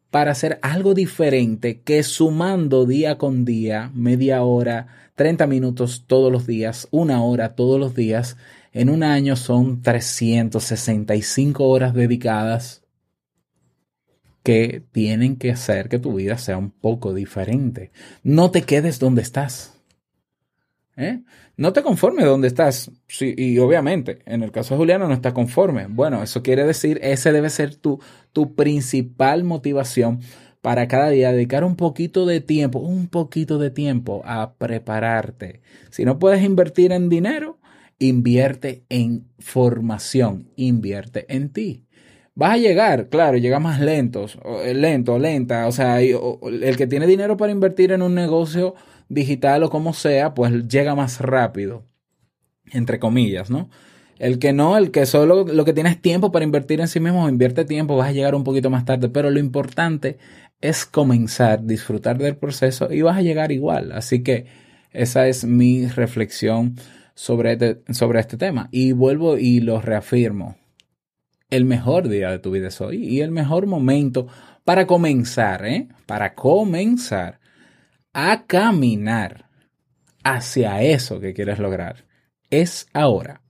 para 0.09 0.31
hacer 0.31 0.59
algo 0.61 0.93
diferente 0.93 1.79
que 1.79 2.03
sumando 2.03 2.85
día 2.85 3.17
con 3.17 3.45
día, 3.45 3.89
media 3.93 4.43
hora, 4.43 4.87
30 5.15 5.47
minutos 5.47 6.03
todos 6.05 6.29
los 6.29 6.45
días, 6.45 6.89
una 6.91 7.23
hora 7.23 7.55
todos 7.55 7.79
los 7.79 7.95
días, 7.95 8.35
en 8.73 8.89
un 8.89 9.03
año 9.03 9.35
son 9.35 9.81
365 9.81 11.67
horas 11.67 11.93
dedicadas 11.93 12.83
que 14.43 14.83
tienen 14.91 15.35
que 15.35 15.51
hacer 15.51 15.89
que 15.89 15.99
tu 15.99 16.15
vida 16.15 16.37
sea 16.37 16.57
un 16.57 16.71
poco 16.71 17.13
diferente. 17.13 17.91
No 18.23 18.51
te 18.51 18.63
quedes 18.63 18.99
donde 18.99 19.21
estás. 19.21 19.77
¿Eh? 20.97 21.21
No 21.57 21.73
te 21.73 21.83
conformes 21.83 22.25
donde 22.25 22.47
estás. 22.47 22.91
Sí, 23.07 23.33
y 23.37 23.57
obviamente, 23.59 24.19
en 24.25 24.43
el 24.43 24.51
caso 24.51 24.73
de 24.73 24.79
Juliana 24.79 25.07
no 25.07 25.13
está 25.13 25.33
conforme. 25.33 25.87
Bueno, 25.87 26.23
eso 26.23 26.41
quiere 26.41 26.65
decir, 26.65 26.99
ese 27.01 27.31
debe 27.31 27.49
ser 27.49 27.75
tu, 27.75 27.99
tu 28.33 28.55
principal 28.55 29.43
motivación 29.43 30.21
para 30.61 30.87
cada 30.87 31.09
día 31.09 31.31
dedicar 31.31 31.63
un 31.63 31.75
poquito 31.75 32.25
de 32.25 32.41
tiempo, 32.41 32.79
un 32.79 33.07
poquito 33.07 33.57
de 33.57 33.71
tiempo 33.71 34.21
a 34.25 34.53
prepararte. 34.53 35.61
Si 35.89 36.05
no 36.05 36.19
puedes 36.19 36.43
invertir 36.43 36.91
en 36.91 37.09
dinero, 37.09 37.59
invierte 38.01 38.83
en 38.89 39.27
formación, 39.37 40.49
invierte 40.55 41.25
en 41.29 41.49
ti. 41.49 41.85
Vas 42.33 42.53
a 42.53 42.57
llegar, 42.57 43.09
claro, 43.09 43.37
llega 43.37 43.59
más 43.59 43.79
lentos, 43.79 44.39
eh, 44.63 44.73
lento, 44.73 45.19
lenta, 45.19 45.67
o 45.67 45.71
sea, 45.71 46.01
el 46.01 46.77
que 46.77 46.87
tiene 46.87 47.05
dinero 47.05 47.37
para 47.37 47.51
invertir 47.51 47.91
en 47.91 48.01
un 48.01 48.15
negocio 48.15 48.73
digital 49.07 49.63
o 49.63 49.69
como 49.69 49.93
sea, 49.93 50.33
pues 50.33 50.67
llega 50.67 50.95
más 50.95 51.19
rápido, 51.19 51.85
entre 52.71 52.97
comillas, 52.97 53.51
¿no? 53.51 53.69
El 54.17 54.39
que 54.39 54.51
no, 54.51 54.77
el 54.77 54.91
que 54.91 55.05
solo 55.05 55.43
lo 55.43 55.65
que 55.65 55.73
tienes 55.73 56.01
tiempo 56.01 56.31
para 56.31 56.45
invertir 56.45 56.79
en 56.79 56.87
sí 56.87 56.99
mismo, 56.99 57.29
invierte 57.29 57.65
tiempo, 57.65 57.97
vas 57.97 58.09
a 58.09 58.13
llegar 58.13 58.33
un 58.33 58.43
poquito 58.43 58.69
más 58.71 58.85
tarde, 58.85 59.09
pero 59.09 59.29
lo 59.29 59.39
importante 59.39 60.17
es 60.59 60.85
comenzar, 60.85 61.65
disfrutar 61.65 62.17
del 62.17 62.35
proceso 62.37 62.91
y 62.91 63.01
vas 63.01 63.17
a 63.17 63.21
llegar 63.21 63.51
igual. 63.51 63.91
Así 63.91 64.23
que 64.23 64.45
esa 64.91 65.27
es 65.27 65.45
mi 65.45 65.87
reflexión 65.87 66.75
sobre 67.21 67.51
este, 67.51 67.83
sobre 67.93 68.19
este 68.19 68.35
tema. 68.35 68.67
Y 68.71 68.93
vuelvo 68.93 69.37
y 69.37 69.59
lo 69.59 69.79
reafirmo. 69.79 70.57
El 71.51 71.65
mejor 71.65 72.09
día 72.09 72.31
de 72.31 72.39
tu 72.39 72.49
vida 72.49 72.69
es 72.69 72.81
hoy 72.81 73.05
y 73.05 73.21
el 73.21 73.29
mejor 73.29 73.67
momento 73.67 74.27
para 74.65 74.87
comenzar, 74.87 75.63
¿eh? 75.67 75.87
Para 76.07 76.33
comenzar 76.33 77.39
a 78.11 78.45
caminar 78.47 79.45
hacia 80.23 80.81
eso 80.81 81.19
que 81.19 81.35
quieres 81.35 81.59
lograr. 81.59 82.05
Es 82.49 82.87
ahora. 82.91 83.41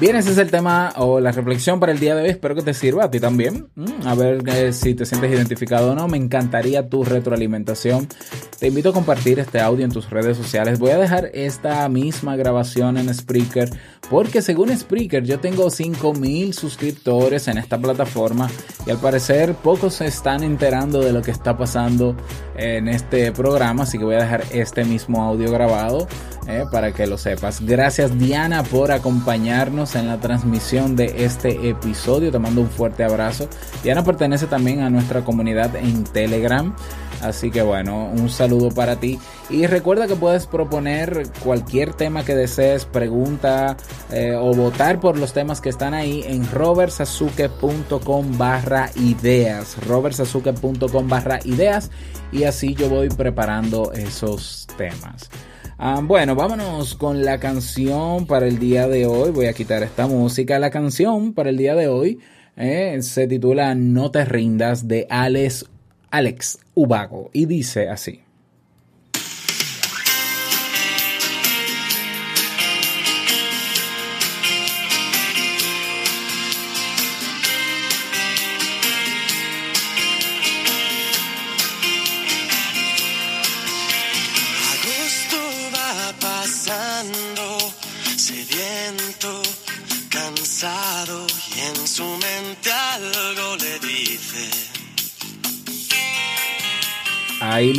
Bien, 0.00 0.16
ese 0.16 0.30
es 0.30 0.38
el 0.38 0.50
tema 0.50 0.94
o 0.96 1.20
la 1.20 1.30
reflexión 1.30 1.78
para 1.78 1.92
el 1.92 2.00
día 2.00 2.14
de 2.14 2.22
hoy. 2.22 2.30
Espero 2.30 2.54
que 2.54 2.62
te 2.62 2.72
sirva 2.72 3.04
a 3.04 3.10
ti 3.10 3.20
también. 3.20 3.68
Mm, 3.74 4.06
a 4.06 4.14
ver 4.14 4.42
eh, 4.48 4.72
si 4.72 4.94
te 4.94 5.04
sientes 5.04 5.30
identificado 5.30 5.92
o 5.92 5.94
no. 5.94 6.08
Me 6.08 6.16
encantaría 6.16 6.88
tu 6.88 7.04
retroalimentación. 7.04 8.08
Te 8.58 8.68
invito 8.68 8.88
a 8.88 8.92
compartir 8.94 9.38
este 9.40 9.60
audio 9.60 9.84
en 9.84 9.92
tus 9.92 10.08
redes 10.08 10.38
sociales. 10.38 10.78
Voy 10.78 10.92
a 10.92 10.96
dejar 10.96 11.30
esta 11.34 11.86
misma 11.90 12.34
grabación 12.36 12.96
en 12.96 13.12
Spreaker 13.12 13.68
porque 14.08 14.42
según 14.42 14.76
Spreaker 14.76 15.22
yo 15.22 15.38
tengo 15.38 15.70
5000 15.70 16.54
suscriptores 16.54 17.46
en 17.48 17.58
esta 17.58 17.78
plataforma 17.78 18.50
y 18.86 18.90
al 18.90 18.98
parecer 18.98 19.54
pocos 19.54 19.94
se 19.94 20.06
están 20.06 20.42
enterando 20.42 21.00
de 21.00 21.12
lo 21.12 21.22
que 21.22 21.30
está 21.30 21.56
pasando 21.56 22.16
en 22.56 22.88
este 22.88 23.32
programa. 23.32 23.82
Así 23.82 23.98
que 23.98 24.04
voy 24.04 24.16
a 24.16 24.22
dejar 24.22 24.44
este 24.50 24.84
mismo 24.84 25.22
audio 25.22 25.52
grabado 25.52 26.08
eh, 26.48 26.64
para 26.72 26.92
que 26.92 27.06
lo 27.06 27.18
sepas. 27.18 27.60
Gracias 27.60 28.18
Diana 28.18 28.62
por 28.64 28.90
acompañarnos 28.90 29.89
en 29.94 30.08
la 30.08 30.18
transmisión 30.18 30.96
de 30.96 31.24
este 31.24 31.68
episodio. 31.68 32.30
Te 32.30 32.38
mando 32.38 32.60
un 32.60 32.70
fuerte 32.70 33.04
abrazo. 33.04 33.48
Diana 33.82 34.04
pertenece 34.04 34.46
también 34.46 34.80
a 34.80 34.90
nuestra 34.90 35.24
comunidad 35.24 35.74
en 35.76 36.04
Telegram. 36.04 36.74
Así 37.20 37.50
que 37.50 37.62
bueno, 37.62 38.06
un 38.06 38.30
saludo 38.30 38.70
para 38.70 38.96
ti. 38.96 39.18
Y 39.50 39.66
recuerda 39.66 40.06
que 40.06 40.16
puedes 40.16 40.46
proponer 40.46 41.24
cualquier 41.42 41.92
tema 41.92 42.24
que 42.24 42.34
desees, 42.34 42.86
pregunta 42.86 43.76
eh, 44.10 44.34
o 44.34 44.54
votar 44.54 45.00
por 45.00 45.18
los 45.18 45.32
temas 45.32 45.60
que 45.60 45.68
están 45.68 45.92
ahí 45.92 46.24
en 46.26 46.50
robertsazuke.com 46.50 48.38
barra 48.38 48.90
ideas. 48.96 49.76
robertsazuke.com 49.86 51.08
barra 51.08 51.40
ideas. 51.44 51.90
Y 52.32 52.44
así 52.44 52.74
yo 52.74 52.88
voy 52.88 53.08
preparando 53.08 53.92
esos 53.92 54.66
temas. 54.78 55.28
Ah, 55.82 56.02
bueno, 56.04 56.34
vámonos 56.34 56.94
con 56.94 57.24
la 57.24 57.40
canción 57.40 58.26
para 58.26 58.46
el 58.46 58.58
día 58.58 58.86
de 58.86 59.06
hoy. 59.06 59.30
Voy 59.30 59.46
a 59.46 59.54
quitar 59.54 59.82
esta 59.82 60.06
música. 60.06 60.58
La 60.58 60.68
canción 60.68 61.32
para 61.32 61.48
el 61.48 61.56
día 61.56 61.74
de 61.74 61.88
hoy 61.88 62.18
eh, 62.54 62.98
se 63.00 63.26
titula 63.26 63.74
No 63.74 64.10
te 64.10 64.26
rindas 64.26 64.88
de 64.88 65.06
Alex, 65.08 65.64
Alex 66.10 66.58
Ubago 66.74 67.30
y 67.32 67.46
dice 67.46 67.88
así. 67.88 68.20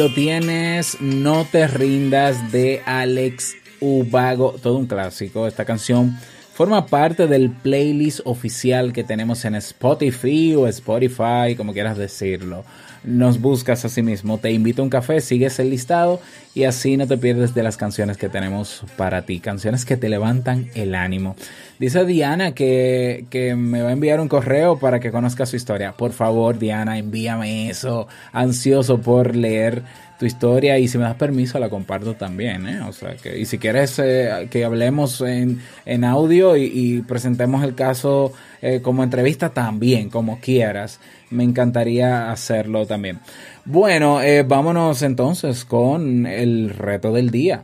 Lo 0.02 0.12
tienes, 0.12 1.00
No 1.00 1.46
te 1.46 1.68
rindas 1.68 2.52
de 2.52 2.82
Alex 2.88 3.54
Ubago, 3.80 4.56
todo 4.60 4.78
un 4.78 4.88
clásico. 4.88 5.46
Esta 5.46 5.64
canción 5.64 6.18
forma 6.56 6.88
parte 6.88 7.28
del 7.28 7.52
playlist 7.52 8.22
oficial 8.24 8.94
que 8.94 9.04
tenemos 9.04 9.46
en 9.46 9.54
Spotify 9.54 10.56
o 10.56 10.66
Spotify, 10.66 11.56
como 11.56 11.72
quieras 11.72 12.00
decirlo 12.00 12.64
nos 13.04 13.42
buscas 13.42 13.84
a 13.86 13.90
sí 13.90 14.02
mismo. 14.02 14.38
Te 14.38 14.52
invito 14.52 14.82
a 14.82 14.86
un 14.86 14.90
café, 14.90 15.22
sigues 15.22 15.60
el 15.60 15.70
listado 15.70 16.22
y 16.54 16.66
así 16.66 16.98
no 16.98 17.08
te 17.08 17.18
pierdes 17.18 17.54
de 17.54 17.64
las 17.64 17.78
canciones 17.78 18.18
que 18.18 18.30
tenemos 18.30 18.84
para 18.98 19.24
ti, 19.24 19.40
canciones 19.40 19.86
que 19.86 19.98
te 19.98 20.10
levantan 20.10 20.70
el 20.76 20.96
ánimo. 20.96 21.36
Dice 21.80 22.06
Diana 22.06 22.54
que, 22.54 23.26
que 23.30 23.56
me 23.56 23.82
va 23.82 23.90
a 23.90 23.94
enviar 23.94 24.20
un 24.20 24.28
correo 24.28 24.78
para 24.78 25.00
que 25.00 25.12
conozca 25.12 25.46
su 25.46 25.56
historia. 25.56 25.94
Por 25.94 26.12
favor, 26.12 26.60
Diana, 26.60 26.98
envíame 26.98 27.70
eso. 27.70 28.08
Ansioso 28.34 29.02
por 29.02 29.36
leer 29.36 29.84
tu 30.22 30.28
historia 30.28 30.78
y 30.78 30.88
si 30.88 31.00
me 31.00 31.06
das 31.06 31.16
permiso 31.16 31.58
la 31.58 31.68
comparto 31.68 32.14
también, 32.14 32.68
¿eh? 32.68 32.82
O 32.88 32.94
sea, 32.94 33.16
que, 33.16 33.40
y 33.40 33.46
si 33.46 33.58
quieres 33.58 33.98
eh, 33.98 34.48
que 34.52 34.64
hablemos 34.64 35.20
en, 35.22 35.64
en 35.84 36.04
audio 36.04 36.56
y, 36.56 37.04
presentemos 37.08 37.64
el 37.64 37.74
caso 37.74 38.32
eh, 38.62 38.82
como 38.84 39.04
entrevista 39.04 39.50
también, 39.50 40.12
como 40.12 40.40
quieras, 40.40 41.00
me 41.32 41.44
encantaría 41.44 42.32
hacerlo 42.32 42.86
también. 42.86 43.20
Bueno, 43.66 44.22
eh, 44.22 44.44
vámonos 44.44 45.04
entonces 45.04 45.66
con 45.66 46.26
el 46.26 46.72
reto 46.72 47.14
del 47.14 47.30
día. 47.30 47.64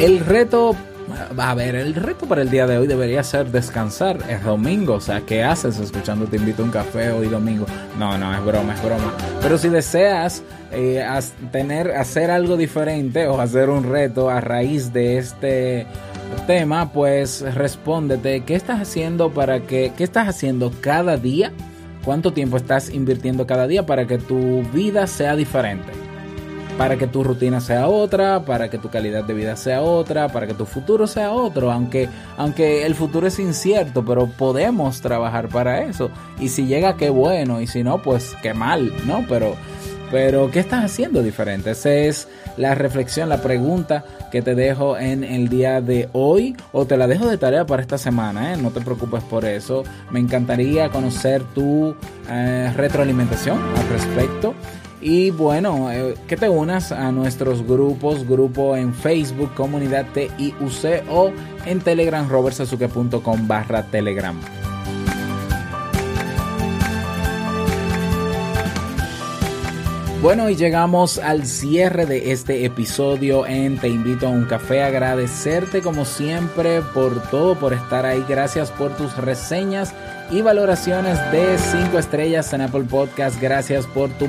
El 0.00 0.20
reto, 0.20 0.76
a 1.38 1.54
ver, 1.54 1.74
el 1.74 1.94
reto 1.94 2.26
para 2.26 2.42
el 2.42 2.50
día 2.50 2.66
de 2.66 2.78
hoy 2.78 2.86
debería 2.86 3.22
ser 3.22 3.50
descansar. 3.50 4.18
Es 4.28 4.42
domingo, 4.44 4.94
o 4.94 5.00
sea, 5.00 5.20
¿qué 5.20 5.42
haces 5.42 5.78
escuchando 5.78 6.26
Te 6.26 6.36
invito 6.36 6.62
a 6.62 6.64
un 6.64 6.70
café 6.70 7.10
hoy 7.10 7.28
domingo? 7.28 7.66
No, 7.98 8.18
no, 8.18 8.34
es 8.34 8.44
broma, 8.44 8.74
es 8.74 8.82
broma. 8.82 9.14
Pero 9.40 9.58
si 9.58 9.68
deseas 9.68 10.42
eh, 10.72 11.06
tener, 11.52 11.92
hacer 11.92 12.30
algo 12.30 12.56
diferente 12.56 13.26
o 13.26 13.40
hacer 13.40 13.70
un 13.70 13.84
reto 13.84 14.30
a 14.30 14.40
raíz 14.40 14.92
de 14.92 15.18
este 15.18 15.86
tema, 16.46 16.92
pues 16.92 17.42
respóndete, 17.54 18.40
¿qué 18.40 18.54
estás 18.54 18.80
haciendo 18.80 19.30
para 19.30 19.60
que, 19.60 19.92
qué 19.96 20.04
estás 20.04 20.28
haciendo 20.28 20.72
cada 20.80 21.16
día? 21.16 21.52
¿Cuánto 22.04 22.32
tiempo 22.32 22.56
estás 22.56 22.90
invirtiendo 22.90 23.46
cada 23.46 23.66
día 23.66 23.86
para 23.86 24.06
que 24.06 24.18
tu 24.18 24.62
vida 24.72 25.06
sea 25.06 25.36
diferente? 25.36 26.07
Para 26.78 26.96
que 26.96 27.08
tu 27.08 27.24
rutina 27.24 27.60
sea 27.60 27.88
otra, 27.88 28.44
para 28.44 28.70
que 28.70 28.78
tu 28.78 28.88
calidad 28.88 29.24
de 29.24 29.34
vida 29.34 29.56
sea 29.56 29.82
otra, 29.82 30.28
para 30.28 30.46
que 30.46 30.54
tu 30.54 30.64
futuro 30.64 31.08
sea 31.08 31.32
otro, 31.32 31.72
aunque, 31.72 32.08
aunque 32.36 32.86
el 32.86 32.94
futuro 32.94 33.26
es 33.26 33.38
incierto, 33.40 34.04
pero 34.04 34.28
podemos 34.28 35.00
trabajar 35.00 35.48
para 35.48 35.82
eso. 35.82 36.08
Y 36.38 36.48
si 36.48 36.66
llega, 36.66 36.96
qué 36.96 37.10
bueno, 37.10 37.60
y 37.60 37.66
si 37.66 37.82
no, 37.82 38.00
pues 38.00 38.36
qué 38.42 38.54
mal, 38.54 38.92
¿no? 39.06 39.26
Pero, 39.28 39.56
pero 40.12 40.52
¿qué 40.52 40.60
estás 40.60 40.84
haciendo 40.84 41.20
diferente? 41.20 41.72
Esa 41.72 41.92
es 41.92 42.28
la 42.56 42.76
reflexión, 42.76 43.28
la 43.28 43.42
pregunta 43.42 44.04
que 44.30 44.40
te 44.40 44.54
dejo 44.54 44.96
en 44.96 45.24
el 45.24 45.48
día 45.48 45.80
de 45.80 46.08
hoy 46.12 46.56
o 46.70 46.86
te 46.86 46.96
la 46.96 47.08
dejo 47.08 47.26
de 47.26 47.38
tarea 47.38 47.66
para 47.66 47.82
esta 47.82 47.98
semana, 47.98 48.52
¿eh? 48.52 48.56
no 48.56 48.70
te 48.70 48.80
preocupes 48.80 49.24
por 49.24 49.44
eso. 49.44 49.82
Me 50.12 50.20
encantaría 50.20 50.90
conocer 50.90 51.42
tu 51.54 51.96
eh, 52.30 52.72
retroalimentación 52.76 53.58
al 53.76 53.88
respecto 53.88 54.54
Y 55.00 55.30
bueno, 55.30 55.92
eh, 55.92 56.14
que 56.26 56.36
te 56.36 56.48
unas 56.48 56.90
a 56.90 57.12
nuestros 57.12 57.66
grupos, 57.66 58.26
grupo 58.26 58.76
en 58.76 58.92
Facebook, 58.94 59.54
comunidad 59.54 60.06
TIUC 60.12 61.04
o 61.08 61.30
en 61.66 61.80
Telegram, 61.80 62.28
robertsazuke.com 62.28 63.46
barra 63.46 63.84
Telegram. 63.84 64.36
Bueno, 70.20 70.50
y 70.50 70.56
llegamos 70.56 71.18
al 71.18 71.46
cierre 71.46 72.04
de 72.04 72.32
este 72.32 72.64
episodio 72.64 73.46
en 73.46 73.78
Te 73.78 73.86
invito 73.86 74.26
a 74.26 74.30
un 74.30 74.46
café. 74.46 74.82
Agradecerte 74.82 75.80
como 75.80 76.04
siempre 76.04 76.82
por 76.82 77.22
todo, 77.30 77.54
por 77.54 77.72
estar 77.72 78.04
ahí. 78.04 78.24
Gracias 78.28 78.72
por 78.72 78.96
tus 78.96 79.16
reseñas 79.16 79.94
y 80.32 80.42
valoraciones 80.42 81.18
de 81.30 81.56
5 81.56 81.96
estrellas 82.00 82.52
en 82.52 82.62
Apple 82.62 82.84
Podcast. 82.90 83.40
Gracias 83.40 83.86
por 83.86 84.10
tu 84.10 84.26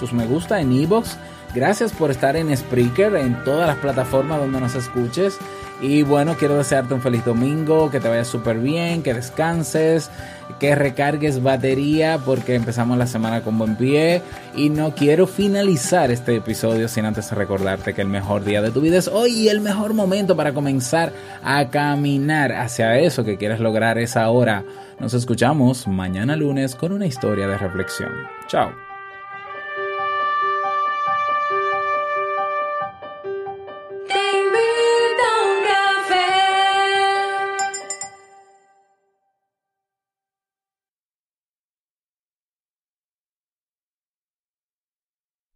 tus 0.00 0.12
me 0.12 0.26
gusta 0.26 0.60
en 0.60 0.72
Evox. 0.72 1.16
Gracias 1.54 1.92
por 1.92 2.10
estar 2.10 2.36
en 2.36 2.56
Spreaker, 2.56 3.14
en 3.16 3.44
todas 3.44 3.66
las 3.66 3.76
plataformas 3.76 4.38
donde 4.38 4.60
nos 4.60 4.74
escuches. 4.74 5.38
Y 5.82 6.02
bueno, 6.02 6.36
quiero 6.38 6.58
desearte 6.58 6.92
un 6.94 7.00
feliz 7.00 7.24
domingo, 7.24 7.90
que 7.90 8.00
te 8.00 8.08
vaya 8.08 8.24
súper 8.24 8.58
bien, 8.58 9.02
que 9.02 9.14
descanses, 9.14 10.10
que 10.58 10.74
recargues 10.74 11.42
batería 11.42 12.18
porque 12.24 12.54
empezamos 12.54 12.98
la 12.98 13.06
semana 13.06 13.42
con 13.42 13.58
buen 13.58 13.76
pie. 13.76 14.22
Y 14.54 14.68
no 14.68 14.94
quiero 14.94 15.26
finalizar 15.26 16.10
este 16.10 16.36
episodio 16.36 16.86
sin 16.86 17.06
antes 17.06 17.32
recordarte 17.32 17.94
que 17.94 18.02
el 18.02 18.08
mejor 18.08 18.44
día 18.44 18.60
de 18.60 18.70
tu 18.70 18.80
vida 18.80 18.98
es 18.98 19.08
hoy 19.08 19.32
y 19.32 19.48
el 19.48 19.60
mejor 19.60 19.94
momento 19.94 20.36
para 20.36 20.52
comenzar 20.52 21.12
a 21.42 21.68
caminar 21.70 22.52
hacia 22.52 22.98
eso 22.98 23.24
que 23.24 23.38
quieres 23.38 23.60
lograr 23.60 23.98
es 23.98 24.16
ahora. 24.16 24.64
Nos 24.98 25.14
escuchamos 25.14 25.88
mañana 25.88 26.36
lunes 26.36 26.74
con 26.74 26.92
una 26.92 27.06
historia 27.06 27.48
de 27.48 27.56
reflexión. 27.56 28.10
Chao. 28.46 28.89